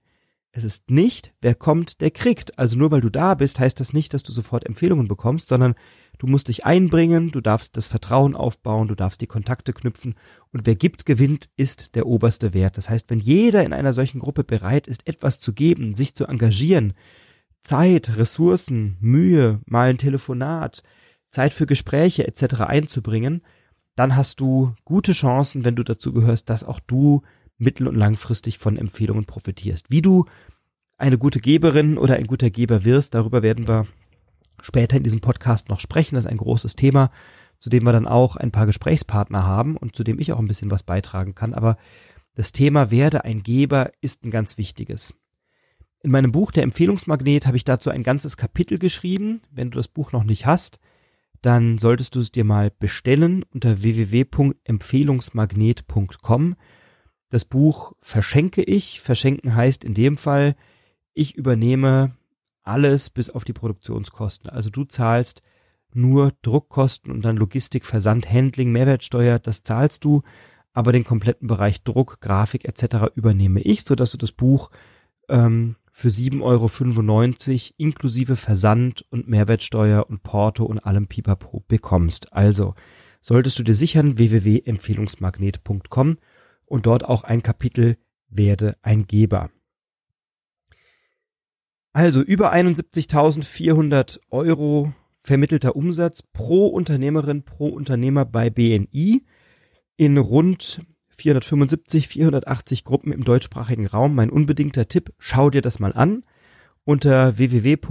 Es 0.51 0.65
ist 0.65 0.91
nicht, 0.91 1.35
wer 1.43 1.55
kommt, 1.55 2.01
der 2.01 2.11
kriegt. 2.11 2.59
Also 2.59 2.79
nur 2.79 2.91
weil 2.91 3.03
du 3.03 3.11
da 3.11 3.35
bist, 3.35 3.61
heißt 3.61 3.81
das 3.81 3.93
nicht, 3.93 4.15
dass 4.15 4.23
du 4.23 4.33
sofort 4.33 4.65
Empfehlungen 4.65 5.09
bekommst, 5.09 5.47
sondern 5.47 5.75
Du 6.21 6.27
musst 6.27 6.49
dich 6.49 6.67
einbringen, 6.67 7.31
du 7.31 7.41
darfst 7.41 7.79
das 7.79 7.87
Vertrauen 7.87 8.37
aufbauen, 8.37 8.89
du 8.89 8.95
darfst 8.95 9.23
die 9.23 9.27
Kontakte 9.27 9.73
knüpfen 9.73 10.17
und 10.53 10.67
wer 10.67 10.75
gibt, 10.75 11.07
gewinnt, 11.07 11.49
ist 11.57 11.95
der 11.95 12.07
oberste 12.07 12.53
Wert. 12.53 12.77
Das 12.77 12.91
heißt, 12.91 13.09
wenn 13.09 13.21
jeder 13.21 13.65
in 13.65 13.73
einer 13.73 13.95
solchen 13.95 14.19
Gruppe 14.19 14.45
bereit 14.45 14.87
ist, 14.87 15.07
etwas 15.07 15.41
zu 15.41 15.55
geben, 15.55 15.95
sich 15.95 16.15
zu 16.15 16.27
engagieren, 16.27 16.93
Zeit, 17.61 18.17
Ressourcen, 18.17 18.97
Mühe, 19.01 19.61
mal 19.67 19.91
ein 19.91 19.99
Telefonat, 19.99 20.83
Zeit 21.29 21.53
für 21.53 21.67
Gespräche 21.67 22.27
etc. 22.27 22.61
einzubringen, 22.61 23.43
dann 23.97 24.17
hast 24.17 24.41
du 24.41 24.75
gute 24.85 25.13
Chancen, 25.13 25.65
wenn 25.65 25.77
du 25.77 25.83
dazu 25.83 26.13
gehörst, 26.13 26.51
dass 26.51 26.65
auch 26.65 26.81
du 26.81 27.23
mittel- 27.59 27.89
und 27.89 27.97
langfristig 27.97 28.59
von 28.59 28.77
Empfehlungen 28.77 29.27
profitierst. 29.27 29.91
Wie 29.91 30.03
du 30.03 30.25
eine 30.97 31.19
gute 31.19 31.41
Geberin 31.41 31.99
oder 31.99 32.17
ein 32.17 32.27
guter 32.27 32.51
Geber 32.51 32.85
wirst, 32.85 33.15
darüber 33.15 33.43
werden 33.43 33.69
wir 33.69 33.87
später 34.63 34.97
in 34.97 35.03
diesem 35.03 35.21
Podcast 35.21 35.69
noch 35.69 35.81
sprechen. 35.81 36.15
Das 36.15 36.25
ist 36.25 36.31
ein 36.31 36.37
großes 36.37 36.77
Thema, 36.77 37.11
zu 37.59 37.71
dem 37.71 37.85
wir 37.85 37.93
dann 37.93 38.07
auch 38.07 38.37
ein 38.37 38.51
paar 38.51 38.67
Gesprächspartner 38.67 39.47
haben 39.47 39.77
und 39.77 39.95
zu 39.95 40.05
dem 40.05 40.19
ich 40.19 40.33
auch 40.33 40.39
ein 40.39 40.49
bisschen 40.49 40.71
was 40.71 40.83
beitragen 40.83 41.35
kann. 41.35 41.55
Aber 41.55 41.77
das 42.35 42.53
Thema 42.53 42.91
werde 42.91 43.25
ein 43.25 43.43
Geber 43.43 43.93
ist 44.01 44.25
ein 44.25 44.31
ganz 44.31 44.57
wichtiges. 44.57 45.15
In 46.03 46.11
meinem 46.11 46.33
Buch 46.33 46.51
Der 46.51 46.63
Empfehlungsmagnet 46.63 47.47
habe 47.47 47.59
ich 47.59 47.65
dazu 47.65 47.91
ein 47.91 48.03
ganzes 48.03 48.39
Kapitel 48.39 48.79
geschrieben. 48.79 49.43
Wenn 49.51 49.71
du 49.71 49.77
das 49.77 49.89
Buch 49.89 50.13
noch 50.13 50.25
nicht 50.25 50.47
hast, 50.47 50.81
dann 51.43 51.77
solltest 51.77 52.15
du 52.15 52.21
es 52.21 52.33
dir 52.33 52.45
mal 52.45 52.71
bestellen 52.71 53.45
unter 53.53 53.83
www.empfehlungsmagnet.com. 53.83 56.57
Das 57.29 57.45
Buch 57.45 57.93
verschenke 58.01 58.63
ich. 58.63 59.03
Verschenken 59.03 59.55
heißt 59.55 59.85
in 59.85 59.93
dem 59.93 60.17
Fall, 60.17 60.57
ich 61.13 61.37
übernehme 61.37 62.17
alles 62.63 63.11
bis 63.11 63.29
auf 63.29 63.45
die 63.45 63.53
Produktionskosten. 63.53 64.49
Also 64.49 64.71
du 64.71 64.85
zahlst 64.85 65.43
nur 65.93 66.33
Druckkosten 66.41 67.13
und 67.13 67.23
dann 67.25 67.37
Logistik, 67.37 67.85
Versand, 67.85 68.31
Handling, 68.31 68.73
Mehrwertsteuer, 68.73 69.39
das 69.39 69.65
zahlst 69.65 70.03
du, 70.05 70.23
aber 70.73 70.93
den 70.93 71.05
kompletten 71.05 71.49
Bereich 71.49 71.83
Druck, 71.83 72.21
Grafik 72.21 72.65
etc. 72.65 73.09
übernehme 73.15 73.61
ich, 73.61 73.83
so 73.83 73.95
dass 73.95 74.13
du 74.13 74.17
das 74.17 74.33
Buch 74.33 74.71
ähm, 75.31 75.77
für 75.93 76.09
7,95 76.09 76.43
Euro 76.43 77.75
inklusive 77.77 78.37
Versand 78.37 79.05
und 79.11 79.29
Mehrwertsteuer 79.29 80.09
und 80.09 80.23
Porto 80.23 80.65
und 80.65 80.79
allem 80.79 81.07
Pipapo 81.07 81.65
bekommst. 81.67 82.33
Also 82.33 82.75
solltest 83.21 83.59
du 83.59 83.63
dir 83.63 83.75
sichern 83.75 84.19
www.empfehlungsmagnet.com 84.19 86.17
und 86.67 86.87
dort 86.87 87.05
auch 87.05 87.25
ein 87.25 87.43
Kapitel 87.43 87.97
werde 88.29 88.77
ein 88.83 89.07
Geber. 89.07 89.51
Also 91.93 92.23
über 92.23 92.53
71.400 92.53 94.21
Euro 94.31 94.95
vermittelter 95.19 95.77
Umsatz 95.77 96.23
pro 96.23 96.69
Unternehmerin, 96.69 97.43
pro 97.43 97.69
Unternehmer 97.69 98.25
bei 98.25 98.49
BNI 98.49 99.25
in 99.97 100.17
rund 100.17 100.81
475, 101.21 102.09
480 102.09 102.85
Gruppen 102.85 103.13
im 103.13 103.25
deutschsprachigen 103.25 103.87
Raum. 103.87 104.15
Mein 104.15 104.31
unbedingter 104.31 104.89
Tipp, 104.89 105.13
schau 105.19 105.51
dir 105.51 105.63
das 105.63 105.79
mal 105.79 105.93
an 105.93 106.25
unter 106.85 107.39
www.bni.de 107.39 107.85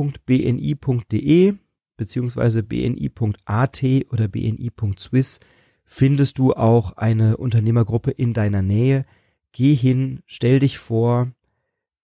beziehungsweise 1.95 2.63
bni.at 2.63 3.83
oder 4.09 4.27
bni.swiss 4.27 5.39
findest 5.85 6.39
du 6.39 6.53
auch 6.53 6.97
eine 6.97 7.37
Unternehmergruppe 7.37 8.11
in 8.11 8.33
deiner 8.33 8.61
Nähe. 8.61 9.05
Geh 9.51 9.75
hin, 9.75 10.21
stell 10.25 10.59
dich 10.59 10.77
vor, 10.77 11.31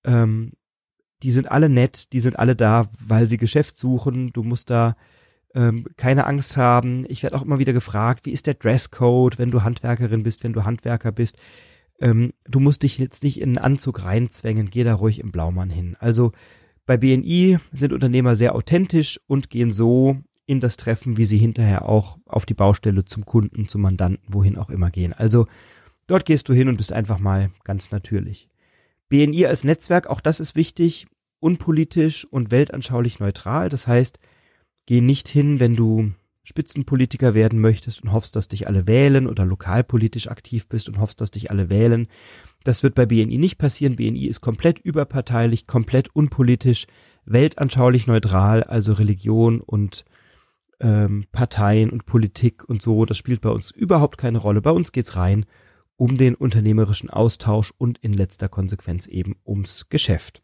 ähm, 0.03 0.51
die 1.23 1.31
sind 1.31 1.49
alle 1.49 1.69
nett, 1.69 2.11
die 2.13 2.19
sind 2.19 2.37
alle 2.37 2.55
da, 2.55 2.89
weil 2.99 3.29
sie 3.29 3.37
Geschäft 3.37 3.77
suchen. 3.77 4.31
Du 4.31 4.43
musst 4.43 4.69
da 4.69 4.95
ähm, 5.55 5.87
keine 5.97 6.27
Angst 6.27 6.57
haben. 6.57 7.05
Ich 7.07 7.23
werde 7.23 7.35
auch 7.35 7.41
immer 7.41 7.59
wieder 7.59 7.73
gefragt, 7.73 8.25
wie 8.25 8.31
ist 8.31 8.45
der 8.45 8.53
Dresscode, 8.53 9.39
wenn 9.39 9.51
du 9.51 9.63
Handwerkerin 9.63 10.23
bist, 10.23 10.43
wenn 10.43 10.53
du 10.53 10.65
Handwerker 10.65 11.11
bist. 11.11 11.37
Ähm, 11.99 12.33
du 12.45 12.59
musst 12.59 12.83
dich 12.83 12.97
jetzt 12.97 13.23
nicht 13.23 13.39
in 13.39 13.57
einen 13.57 13.57
Anzug 13.57 14.03
reinzwängen, 14.03 14.69
geh 14.69 14.83
da 14.83 14.93
ruhig 14.93 15.19
im 15.19 15.31
Blaumann 15.31 15.69
hin. 15.69 15.95
Also 15.99 16.33
bei 16.85 16.97
BNI 16.97 17.57
sind 17.71 17.93
Unternehmer 17.93 18.35
sehr 18.35 18.53
authentisch 18.53 19.19
und 19.27 19.49
gehen 19.49 19.71
so 19.71 20.17
in 20.45 20.59
das 20.59 20.77
Treffen, 20.77 21.17
wie 21.17 21.25
sie 21.25 21.37
hinterher 21.37 21.87
auch 21.87 22.19
auf 22.25 22.45
die 22.45 22.53
Baustelle 22.53 23.05
zum 23.05 23.25
Kunden, 23.25 23.67
zum 23.67 23.81
Mandanten, 23.81 24.27
wohin 24.27 24.57
auch 24.57 24.69
immer 24.69 24.91
gehen. 24.91 25.13
Also 25.13 25.47
dort 26.05 26.25
gehst 26.25 26.49
du 26.49 26.53
hin 26.53 26.67
und 26.67 26.77
bist 26.77 26.93
einfach 26.93 27.17
mal 27.17 27.49
ganz 27.63 27.91
natürlich. 27.91 28.49
BNI 29.09 29.47
als 29.47 29.63
Netzwerk, 29.63 30.07
auch 30.07 30.21
das 30.21 30.39
ist 30.39 30.55
wichtig 30.55 31.07
unpolitisch 31.39 32.25
und 32.25 32.49
weltanschaulich 32.51 33.19
neutral. 33.19 33.69
Das 33.69 33.87
heißt, 33.87 34.19
geh 34.85 35.01
nicht 35.01 35.27
hin, 35.27 35.59
wenn 35.59 35.75
du 35.75 36.11
Spitzenpolitiker 36.43 37.33
werden 37.33 37.59
möchtest 37.59 38.03
und 38.03 38.11
hoffst, 38.11 38.35
dass 38.35 38.47
dich 38.47 38.67
alle 38.67 38.87
wählen 38.87 39.27
oder 39.27 39.45
lokalpolitisch 39.45 40.29
aktiv 40.29 40.69
bist 40.69 40.87
und 40.87 40.99
hoffst, 40.99 41.19
dass 41.19 41.31
dich 41.31 41.49
alle 41.49 41.69
wählen. 41.69 42.07
Das 42.63 42.83
wird 42.83 42.93
bei 42.93 43.05
BNI 43.05 43.37
nicht 43.37 43.57
passieren. 43.57 43.95
BNI 43.95 44.27
ist 44.27 44.41
komplett 44.41 44.79
überparteilich, 44.79 45.65
komplett 45.65 46.15
unpolitisch, 46.15 46.85
weltanschaulich 47.25 48.05
neutral, 48.05 48.63
also 48.63 48.93
Religion 48.93 49.59
und 49.59 50.05
ähm, 50.79 51.25
Parteien 51.31 51.89
und 51.89 52.05
Politik 52.05 52.63
und 52.63 52.81
so. 52.81 53.05
Das 53.05 53.17
spielt 53.17 53.41
bei 53.41 53.49
uns 53.49 53.71
überhaupt 53.71 54.19
keine 54.19 54.37
Rolle. 54.37 54.61
Bei 54.61 54.71
uns 54.71 54.91
geht's 54.91 55.15
rein 55.15 55.45
um 55.97 56.15
den 56.15 56.35
unternehmerischen 56.35 57.09
Austausch 57.09 57.73
und 57.77 57.97
in 57.99 58.13
letzter 58.13 58.49
Konsequenz 58.49 59.07
eben 59.07 59.35
ums 59.45 59.89
Geschäft. 59.89 60.43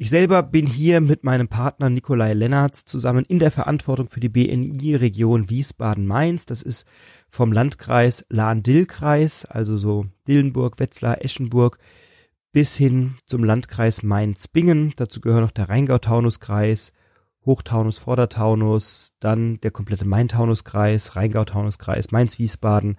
Ich 0.00 0.10
selber 0.10 0.44
bin 0.44 0.68
hier 0.68 1.00
mit 1.00 1.24
meinem 1.24 1.48
Partner 1.48 1.90
Nikolai 1.90 2.32
Lennartz 2.32 2.84
zusammen 2.84 3.24
in 3.24 3.40
der 3.40 3.50
Verantwortung 3.50 4.08
für 4.08 4.20
die 4.20 4.28
BNI-Region 4.28 5.50
Wiesbaden-Mainz. 5.50 6.46
Das 6.46 6.62
ist 6.62 6.86
vom 7.28 7.50
Landkreis 7.50 8.24
Lahn-Dill-Kreis, 8.28 9.44
also 9.44 9.76
so 9.76 10.06
Dillenburg, 10.28 10.78
Wetzlar, 10.78 11.24
Eschenburg, 11.24 11.80
bis 12.52 12.76
hin 12.76 13.16
zum 13.26 13.42
Landkreis 13.42 14.04
Mainz-Bingen. 14.04 14.92
Dazu 14.94 15.20
gehören 15.20 15.42
noch 15.42 15.50
der 15.50 15.68
Rheingau-Taunus-Kreis, 15.68 16.92
Hochtaunus, 17.44 17.98
Vordertaunus, 17.98 19.14
dann 19.18 19.60
der 19.62 19.72
komplette 19.72 20.04
Main-Taunus-Kreis, 20.04 21.16
Rheingau-Taunus-Kreis, 21.16 22.12
Mainz-Wiesbaden. 22.12 22.98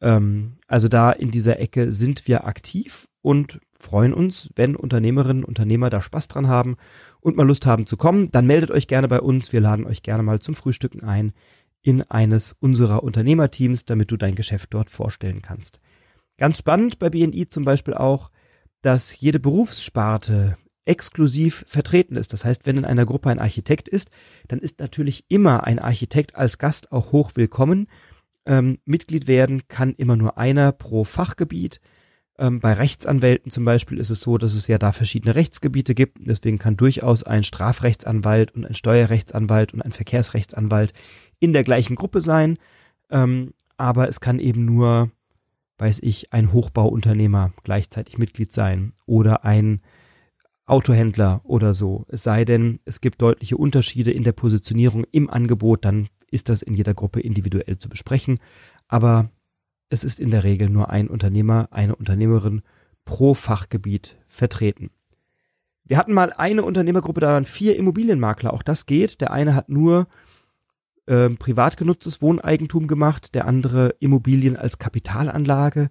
Ähm, 0.00 0.56
also 0.68 0.88
da 0.88 1.12
in 1.12 1.30
dieser 1.30 1.60
Ecke 1.60 1.92
sind 1.92 2.26
wir 2.26 2.46
aktiv 2.46 3.08
und 3.20 3.60
freuen 3.80 4.12
uns, 4.12 4.50
wenn 4.54 4.76
Unternehmerinnen, 4.76 5.44
Unternehmer 5.44 5.90
da 5.90 6.00
Spaß 6.00 6.28
dran 6.28 6.48
haben 6.48 6.76
und 7.20 7.36
mal 7.36 7.46
Lust 7.46 7.66
haben 7.66 7.86
zu 7.86 7.96
kommen. 7.96 8.30
Dann 8.30 8.46
meldet 8.46 8.70
euch 8.70 8.86
gerne 8.86 9.08
bei 9.08 9.20
uns. 9.20 9.52
Wir 9.52 9.60
laden 9.60 9.86
euch 9.86 10.02
gerne 10.02 10.22
mal 10.22 10.40
zum 10.40 10.54
Frühstücken 10.54 11.02
ein 11.04 11.32
in 11.82 12.02
eines 12.02 12.54
unserer 12.60 13.02
Unternehmerteams, 13.02 13.86
damit 13.86 14.10
du 14.10 14.16
dein 14.16 14.34
Geschäft 14.34 14.74
dort 14.74 14.90
vorstellen 14.90 15.42
kannst. 15.42 15.80
Ganz 16.36 16.58
spannend 16.58 16.98
bei 16.98 17.10
BNI 17.10 17.48
zum 17.48 17.64
Beispiel 17.64 17.94
auch, 17.94 18.30
dass 18.82 19.18
jede 19.18 19.40
Berufssparte 19.40 20.56
exklusiv 20.84 21.64
vertreten 21.66 22.16
ist. 22.16 22.32
Das 22.32 22.44
heißt, 22.44 22.66
wenn 22.66 22.78
in 22.78 22.84
einer 22.84 23.04
Gruppe 23.04 23.30
ein 23.30 23.38
Architekt 23.38 23.88
ist, 23.88 24.10
dann 24.48 24.58
ist 24.58 24.80
natürlich 24.80 25.24
immer 25.28 25.64
ein 25.64 25.78
Architekt 25.78 26.36
als 26.36 26.58
Gast 26.58 26.92
auch 26.92 27.12
hoch 27.12 27.32
willkommen. 27.34 27.86
Ähm, 28.46 28.78
Mitglied 28.84 29.28
werden 29.28 29.68
kann 29.68 29.94
immer 29.94 30.16
nur 30.16 30.38
einer 30.38 30.72
pro 30.72 31.04
Fachgebiet. 31.04 31.80
Ähm, 32.40 32.58
bei 32.58 32.72
Rechtsanwälten 32.72 33.50
zum 33.50 33.66
Beispiel 33.66 33.98
ist 33.98 34.08
es 34.08 34.22
so, 34.22 34.38
dass 34.38 34.54
es 34.54 34.66
ja 34.66 34.78
da 34.78 34.92
verschiedene 34.92 35.34
Rechtsgebiete 35.34 35.94
gibt. 35.94 36.18
Deswegen 36.20 36.58
kann 36.58 36.78
durchaus 36.78 37.22
ein 37.22 37.44
Strafrechtsanwalt 37.44 38.54
und 38.54 38.64
ein 38.64 38.74
Steuerrechtsanwalt 38.74 39.74
und 39.74 39.82
ein 39.82 39.92
Verkehrsrechtsanwalt 39.92 40.94
in 41.38 41.52
der 41.52 41.64
gleichen 41.64 41.96
Gruppe 41.96 42.22
sein. 42.22 42.56
Ähm, 43.10 43.52
aber 43.76 44.08
es 44.08 44.20
kann 44.20 44.38
eben 44.38 44.64
nur, 44.64 45.10
weiß 45.76 46.00
ich, 46.02 46.32
ein 46.32 46.52
Hochbauunternehmer 46.54 47.52
gleichzeitig 47.62 48.16
Mitglied 48.16 48.52
sein 48.52 48.92
oder 49.04 49.44
ein 49.44 49.82
Autohändler 50.64 51.42
oder 51.44 51.74
so. 51.74 52.06
Es 52.08 52.22
sei 52.22 52.46
denn, 52.46 52.78
es 52.86 53.02
gibt 53.02 53.20
deutliche 53.20 53.58
Unterschiede 53.58 54.12
in 54.12 54.24
der 54.24 54.32
Positionierung 54.32 55.04
im 55.12 55.28
Angebot, 55.28 55.84
dann 55.84 56.08
ist 56.30 56.48
das 56.48 56.62
in 56.62 56.72
jeder 56.72 56.94
Gruppe 56.94 57.20
individuell 57.20 57.76
zu 57.76 57.90
besprechen. 57.90 58.38
Aber 58.88 59.30
es 59.90 60.04
ist 60.04 60.20
in 60.20 60.30
der 60.30 60.44
Regel 60.44 60.70
nur 60.70 60.88
ein 60.88 61.08
Unternehmer, 61.08 61.68
eine 61.70 61.94
Unternehmerin 61.94 62.62
pro 63.04 63.34
Fachgebiet 63.34 64.16
vertreten. 64.26 64.90
Wir 65.84 65.98
hatten 65.98 66.12
mal 66.12 66.32
eine 66.32 66.62
Unternehmergruppe, 66.62 67.20
da 67.20 67.28
waren 67.28 67.44
vier 67.44 67.76
Immobilienmakler. 67.76 68.52
Auch 68.52 68.62
das 68.62 68.86
geht. 68.86 69.20
Der 69.20 69.32
eine 69.32 69.54
hat 69.56 69.68
nur 69.68 70.06
äh, 71.06 71.28
privat 71.30 71.76
genutztes 71.76 72.22
Wohneigentum 72.22 72.86
gemacht, 72.86 73.34
der 73.34 73.46
andere 73.46 73.96
Immobilien 73.98 74.56
als 74.56 74.78
Kapitalanlage, 74.78 75.90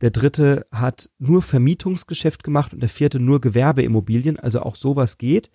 der 0.00 0.10
dritte 0.10 0.66
hat 0.70 1.10
nur 1.18 1.40
Vermietungsgeschäft 1.40 2.44
gemacht 2.44 2.74
und 2.74 2.80
der 2.80 2.88
vierte 2.88 3.18
nur 3.18 3.40
Gewerbeimmobilien, 3.40 4.38
also 4.38 4.60
auch 4.60 4.76
sowas 4.76 5.16
geht. 5.16 5.50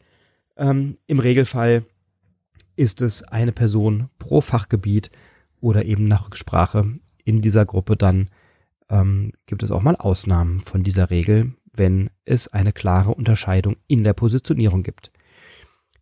Ähm, 0.58 0.98
Im 1.06 1.20
Regelfall 1.20 1.86
ist 2.76 3.02
es 3.02 3.24
eine 3.24 3.52
Person 3.52 4.10
pro 4.18 4.42
Fachgebiet 4.42 5.12
oder 5.60 5.86
eben 5.86 6.06
nach 6.06 6.26
Rücksprache 6.26 6.94
in 7.26 7.42
dieser 7.42 7.66
Gruppe 7.66 7.96
dann 7.96 8.30
ähm, 8.90 9.32
gibt 9.46 9.64
es 9.64 9.72
auch 9.72 9.82
mal 9.82 9.96
Ausnahmen 9.96 10.62
von 10.62 10.84
dieser 10.84 11.10
Regel, 11.10 11.54
wenn 11.74 12.10
es 12.26 12.50
eine 12.50 12.74
klare 12.74 13.14
Unterscheidung 13.14 13.78
in 13.88 14.04
der 14.04 14.14
Positionierung 14.14 14.84
gibt. 14.84 15.12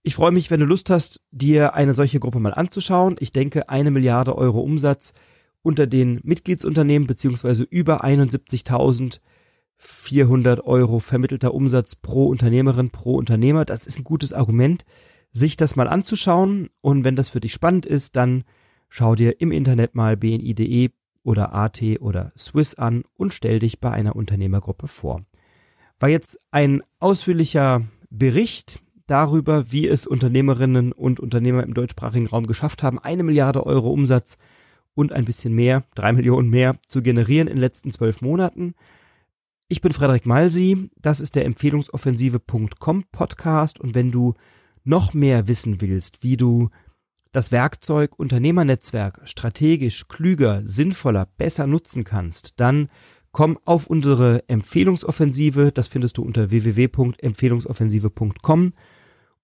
Ich 0.01 0.15
freue 0.15 0.31
mich, 0.31 0.49
wenn 0.49 0.61
du 0.61 0.65
Lust 0.65 0.89
hast, 0.89 1.21
dir 1.31 1.75
eine 1.75 1.93
solche 1.93 2.19
Gruppe 2.19 2.39
mal 2.39 2.53
anzuschauen. 2.53 3.17
Ich 3.19 3.31
denke, 3.31 3.69
eine 3.69 3.91
Milliarde 3.91 4.35
Euro 4.35 4.61
Umsatz 4.61 5.13
unter 5.61 5.85
den 5.87 6.21
Mitgliedsunternehmen 6.23 7.05
beziehungsweise 7.05 7.63
über 7.63 8.03
71.400 8.03 10.63
Euro 10.63 10.99
vermittelter 10.99 11.53
Umsatz 11.53 11.95
pro 11.95 12.27
Unternehmerin, 12.27 12.91
pro 12.91 13.15
Unternehmer. 13.15 13.65
Das 13.65 13.85
ist 13.85 13.99
ein 13.99 14.05
gutes 14.05 14.31
Argument, 14.33 14.85
sich 15.31 15.57
das 15.57 15.75
mal 15.75 15.89
anzuschauen. 15.89 16.69
Und 16.81 17.03
wenn 17.03 17.17
das 17.17 17.29
für 17.29 17.41
dich 17.41 17.53
spannend 17.53 17.85
ist, 17.85 18.15
dann 18.15 18.45
schau 18.87 19.15
dir 19.15 19.41
im 19.41 19.51
Internet 19.51 19.95
mal 19.95 20.15
bni.de 20.15 20.91
oder 21.29 21.53
AT 21.53 21.79
oder 21.99 22.31
Swiss 22.35 22.73
an 22.73 23.03
und 23.15 23.35
stell 23.35 23.59
dich 23.59 23.79
bei 23.79 23.91
einer 23.91 24.15
Unternehmergruppe 24.15 24.87
vor. 24.87 25.21
War 25.99 26.09
jetzt 26.09 26.39
ein 26.49 26.81
ausführlicher 26.99 27.83
Bericht 28.09 28.79
darüber, 29.05 29.71
wie 29.71 29.87
es 29.87 30.07
Unternehmerinnen 30.07 30.91
und 30.91 31.19
Unternehmer 31.19 31.61
im 31.61 31.75
deutschsprachigen 31.75 32.25
Raum 32.25 32.47
geschafft 32.47 32.81
haben, 32.81 32.97
eine 32.97 33.21
Milliarde 33.21 33.63
Euro 33.63 33.91
Umsatz 33.91 34.39
und 34.95 35.13
ein 35.13 35.25
bisschen 35.25 35.53
mehr, 35.53 35.83
drei 35.93 36.13
Millionen 36.13 36.49
mehr 36.49 36.77
zu 36.87 37.03
generieren 37.03 37.47
in 37.47 37.57
den 37.57 37.61
letzten 37.61 37.91
zwölf 37.91 38.21
Monaten. 38.21 38.73
Ich 39.67 39.81
bin 39.81 39.93
Frederik 39.93 40.25
Malsi, 40.25 40.89
das 40.99 41.19
ist 41.19 41.35
der 41.35 41.45
Empfehlungsoffensive.com 41.45 43.03
Podcast 43.11 43.79
und 43.79 43.93
wenn 43.93 44.09
du 44.09 44.33
noch 44.83 45.13
mehr 45.13 45.47
wissen 45.47 45.79
willst, 45.79 46.23
wie 46.23 46.37
du 46.37 46.69
das 47.31 47.51
Werkzeug 47.51 48.17
Unternehmernetzwerk 48.17 49.21
strategisch, 49.25 50.07
klüger, 50.07 50.63
sinnvoller, 50.65 51.27
besser 51.37 51.67
nutzen 51.67 52.03
kannst, 52.03 52.59
dann 52.59 52.89
komm 53.31 53.59
auf 53.65 53.87
unsere 53.87 54.43
Empfehlungsoffensive, 54.47 55.71
das 55.71 55.87
findest 55.87 56.17
du 56.17 56.23
unter 56.23 56.49
www.empfehlungsoffensive.com 56.49 58.73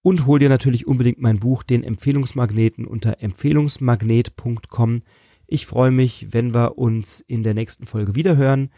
und 0.02 0.26
hol 0.26 0.38
dir 0.38 0.48
natürlich 0.48 0.86
unbedingt 0.86 1.20
mein 1.20 1.38
Buch, 1.38 1.62
den 1.62 1.84
Empfehlungsmagneten 1.84 2.86
unter 2.86 3.22
empfehlungsmagnet.com. 3.22 5.02
Ich 5.46 5.66
freue 5.66 5.92
mich, 5.92 6.32
wenn 6.32 6.54
wir 6.54 6.78
uns 6.78 7.20
in 7.20 7.42
der 7.42 7.52
nächsten 7.54 7.86
Folge 7.86 8.16
wiederhören. 8.16 8.70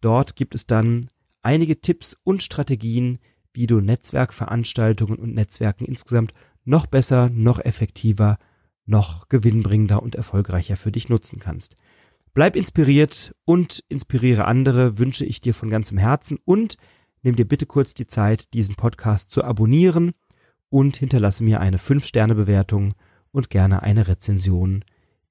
Dort 0.00 0.36
gibt 0.36 0.54
es 0.54 0.66
dann 0.66 1.08
einige 1.42 1.80
Tipps 1.80 2.16
und 2.24 2.42
Strategien, 2.42 3.18
wie 3.52 3.66
du 3.66 3.80
Netzwerkveranstaltungen 3.80 5.18
und 5.18 5.34
Netzwerken 5.34 5.84
insgesamt 5.84 6.34
noch 6.64 6.86
besser, 6.86 7.30
noch 7.30 7.60
effektiver 7.60 8.38
noch 8.86 9.28
gewinnbringender 9.28 10.02
und 10.02 10.14
erfolgreicher 10.14 10.76
für 10.76 10.92
dich 10.92 11.08
nutzen 11.08 11.38
kannst. 11.38 11.76
Bleib 12.32 12.56
inspiriert 12.56 13.34
und 13.44 13.84
inspiriere 13.88 14.44
andere, 14.44 14.98
wünsche 14.98 15.24
ich 15.24 15.40
dir 15.40 15.54
von 15.54 15.70
ganzem 15.70 15.98
Herzen 15.98 16.38
und 16.44 16.76
nimm 17.22 17.36
dir 17.36 17.46
bitte 17.46 17.66
kurz 17.66 17.94
die 17.94 18.06
Zeit, 18.06 18.52
diesen 18.54 18.76
Podcast 18.76 19.30
zu 19.30 19.42
abonnieren 19.42 20.12
und 20.68 20.96
hinterlasse 20.96 21.44
mir 21.44 21.60
eine 21.60 21.78
5-Sterne-Bewertung 21.78 22.94
und 23.32 23.50
gerne 23.50 23.82
eine 23.82 24.08
Rezension 24.08 24.84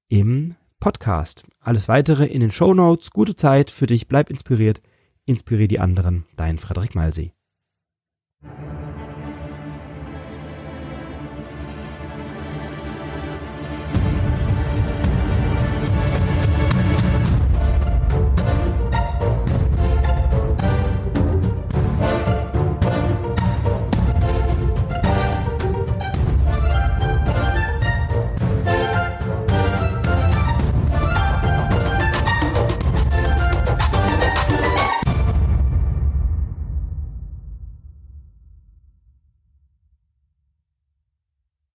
im 0.08 0.54
Podcast. 0.80 1.44
Alles 1.60 1.88
weitere 1.88 2.26
in 2.26 2.40
den 2.40 2.52
Show 2.52 2.74
Notes. 2.74 3.10
Gute 3.10 3.34
Zeit 3.34 3.70
für 3.70 3.86
dich, 3.86 4.08
bleib 4.08 4.30
inspiriert, 4.30 4.82
inspiriere 5.24 5.68
die 5.68 5.80
anderen. 5.80 6.26
Dein 6.36 6.58
Frederik 6.58 6.94
Malsee. 6.94 7.32